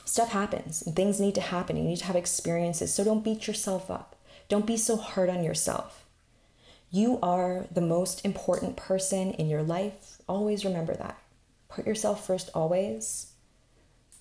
stuff 0.03 0.33
happens 0.33 0.81
and 0.81 0.93
things 0.93 1.21
need 1.21 1.33
to 1.35 1.41
happen. 1.41 1.77
You 1.77 1.83
need 1.83 1.99
to 1.99 2.05
have 2.05 2.17
experiences. 2.17 2.93
So, 2.93 3.05
don't 3.05 3.23
beat 3.23 3.47
yourself 3.47 3.89
up. 3.89 4.17
Don't 4.49 4.67
be 4.67 4.75
so 4.75 4.97
hard 4.97 5.29
on 5.29 5.41
yourself. 5.41 6.03
You 6.91 7.17
are 7.23 7.65
the 7.71 7.79
most 7.79 8.25
important 8.25 8.75
person 8.75 9.31
in 9.31 9.47
your 9.47 9.63
life. 9.63 10.21
Always 10.27 10.65
remember 10.65 10.93
that. 10.95 11.17
Put 11.69 11.87
yourself 11.87 12.27
first, 12.27 12.49
always, 12.53 13.31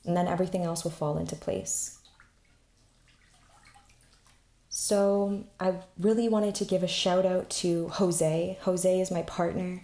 and 0.06 0.16
then 0.16 0.28
everything 0.28 0.62
else 0.62 0.84
will 0.84 0.92
fall 0.92 1.18
into 1.18 1.34
place. 1.34 1.99
So, 4.72 5.46
I 5.58 5.74
really 5.98 6.28
wanted 6.28 6.54
to 6.54 6.64
give 6.64 6.84
a 6.84 6.88
shout 6.88 7.26
out 7.26 7.50
to 7.50 7.88
Jose. 7.88 8.56
Jose 8.62 9.00
is 9.00 9.10
my 9.10 9.22
partner 9.22 9.82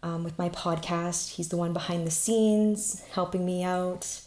um, 0.00 0.22
with 0.22 0.38
my 0.38 0.48
podcast. 0.48 1.30
He's 1.30 1.48
the 1.48 1.56
one 1.56 1.72
behind 1.72 2.06
the 2.06 2.12
scenes, 2.12 3.02
helping 3.10 3.44
me 3.44 3.64
out, 3.64 4.20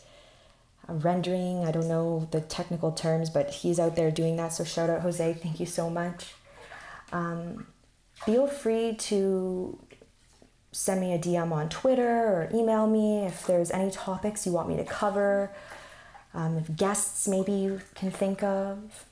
uh, 0.89 0.95
rendering. 0.95 1.63
I 1.63 1.71
don't 1.71 1.87
know 1.87 2.27
the 2.31 2.41
technical 2.41 2.91
terms, 2.91 3.29
but 3.29 3.49
he's 3.49 3.79
out 3.79 3.95
there 3.95 4.11
doing 4.11 4.35
that. 4.35 4.51
So, 4.51 4.65
shout 4.65 4.89
out, 4.89 4.99
Jose. 4.99 5.33
Thank 5.35 5.61
you 5.61 5.65
so 5.65 5.89
much. 5.89 6.33
Um, 7.13 7.65
feel 8.25 8.47
free 8.47 8.95
to 8.95 9.79
send 10.73 10.99
me 10.99 11.13
a 11.13 11.17
DM 11.17 11.53
on 11.53 11.69
Twitter 11.69 12.27
or 12.27 12.49
email 12.53 12.85
me 12.85 13.19
if 13.19 13.47
there's 13.47 13.71
any 13.71 13.91
topics 13.91 14.45
you 14.45 14.51
want 14.51 14.67
me 14.67 14.75
to 14.75 14.83
cover, 14.83 15.55
um, 16.33 16.57
if 16.57 16.75
guests 16.75 17.29
maybe 17.29 17.53
you 17.53 17.79
can 17.95 18.11
think 18.11 18.43
of. 18.43 19.05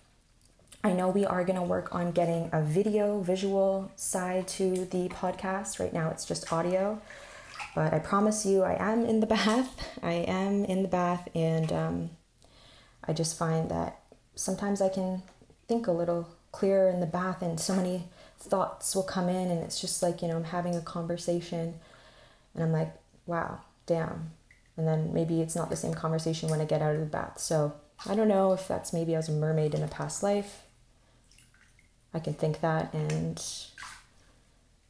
I 0.83 0.91
know 0.91 1.09
we 1.09 1.25
are 1.25 1.43
going 1.43 1.55
to 1.55 1.63
work 1.63 1.95
on 1.95 2.11
getting 2.11 2.49
a 2.51 2.61
video, 2.61 3.21
visual 3.21 3.91
side 3.95 4.47
to 4.49 4.85
the 4.85 5.09
podcast. 5.09 5.79
Right 5.79 5.93
now 5.93 6.09
it's 6.09 6.25
just 6.25 6.51
audio. 6.51 7.01
But 7.75 7.93
I 7.93 7.99
promise 7.99 8.45
you, 8.45 8.63
I 8.63 8.75
am 8.79 9.05
in 9.05 9.19
the 9.19 9.25
bath. 9.35 9.89
I 10.01 10.13
am 10.13 10.65
in 10.65 10.81
the 10.81 10.89
bath, 10.89 11.27
and 11.33 11.71
um, 11.71 12.09
I 13.07 13.13
just 13.13 13.37
find 13.37 13.69
that 13.71 13.99
sometimes 14.35 14.81
I 14.81 14.89
can 14.89 15.23
think 15.67 15.87
a 15.87 15.91
little 15.91 16.29
clearer 16.51 16.89
in 16.89 16.99
the 16.99 17.05
bath, 17.05 17.41
and 17.41 17.59
so 17.59 17.75
many 17.75 18.03
thoughts 18.39 18.93
will 18.95 19.03
come 19.03 19.29
in 19.29 19.49
and 19.49 19.63
it's 19.63 19.79
just 19.79 20.03
like 20.03 20.21
you 20.21 20.27
know 20.27 20.35
i'm 20.35 20.43
having 20.43 20.75
a 20.75 20.81
conversation 20.81 21.75
and 22.53 22.61
i'm 22.61 22.73
like 22.73 22.93
wow 23.25 23.57
damn. 23.85 24.31
And 24.77 24.87
then 24.87 25.13
maybe 25.13 25.41
it's 25.41 25.55
not 25.55 25.69
the 25.69 25.75
same 25.75 25.93
conversation 25.93 26.49
when 26.49 26.61
I 26.61 26.65
get 26.65 26.81
out 26.81 26.95
of 26.95 26.99
the 26.99 27.05
bath. 27.05 27.39
So 27.39 27.73
I 28.07 28.15
don't 28.15 28.27
know 28.27 28.53
if 28.53 28.67
that's 28.67 28.93
maybe 28.93 29.13
I 29.15 29.19
was 29.19 29.29
a 29.29 29.33
mermaid 29.33 29.75
in 29.75 29.83
a 29.83 29.87
past 29.87 30.23
life. 30.23 30.62
I 32.13 32.19
can 32.19 32.33
think 32.33 32.61
that 32.61 32.93
and 32.93 33.43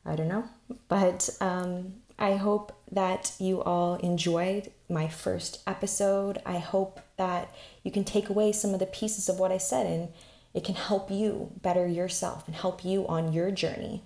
I 0.06 0.16
don't 0.16 0.28
know. 0.28 0.46
But 0.88 1.30
um, 1.40 1.94
I 2.20 2.36
hope 2.36 2.74
that 2.92 3.34
you 3.40 3.62
all 3.62 3.96
enjoyed 3.96 4.72
my 4.90 5.08
first 5.08 5.62
episode. 5.66 6.42
I 6.46 6.58
hope 6.58 7.00
that 7.18 7.54
you 7.84 7.92
can 7.92 8.04
take 8.04 8.30
away 8.30 8.52
some 8.52 8.74
of 8.74 8.80
the 8.80 8.86
pieces 8.86 9.30
of 9.30 9.40
what 9.40 9.52
I 9.52 9.58
said 9.58 9.86
and 9.88 10.10
it 10.54 10.64
can 10.64 10.76
help 10.76 11.10
you 11.10 11.52
better 11.62 11.88
yourself 11.88 12.48
and 12.48 12.56
help 12.56 12.86
you 12.86 13.08
on 13.08 13.34
your 13.34 13.50
journey. 13.52 14.04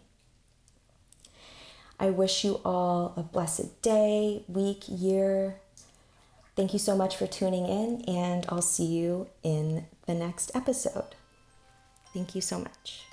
I 1.99 2.11
wish 2.11 2.43
you 2.43 2.61
all 2.63 3.13
a 3.17 3.23
blessed 3.23 3.81
day, 3.81 4.43
week, 4.47 4.83
year. 4.87 5.55
Thank 6.55 6.73
you 6.73 6.79
so 6.79 6.95
much 6.95 7.15
for 7.17 7.27
tuning 7.27 7.67
in, 7.67 8.01
and 8.07 8.45
I'll 8.49 8.61
see 8.61 8.85
you 8.85 9.27
in 9.43 9.85
the 10.05 10.13
next 10.13 10.51
episode. 10.55 11.15
Thank 12.13 12.35
you 12.35 12.41
so 12.41 12.59
much. 12.59 13.06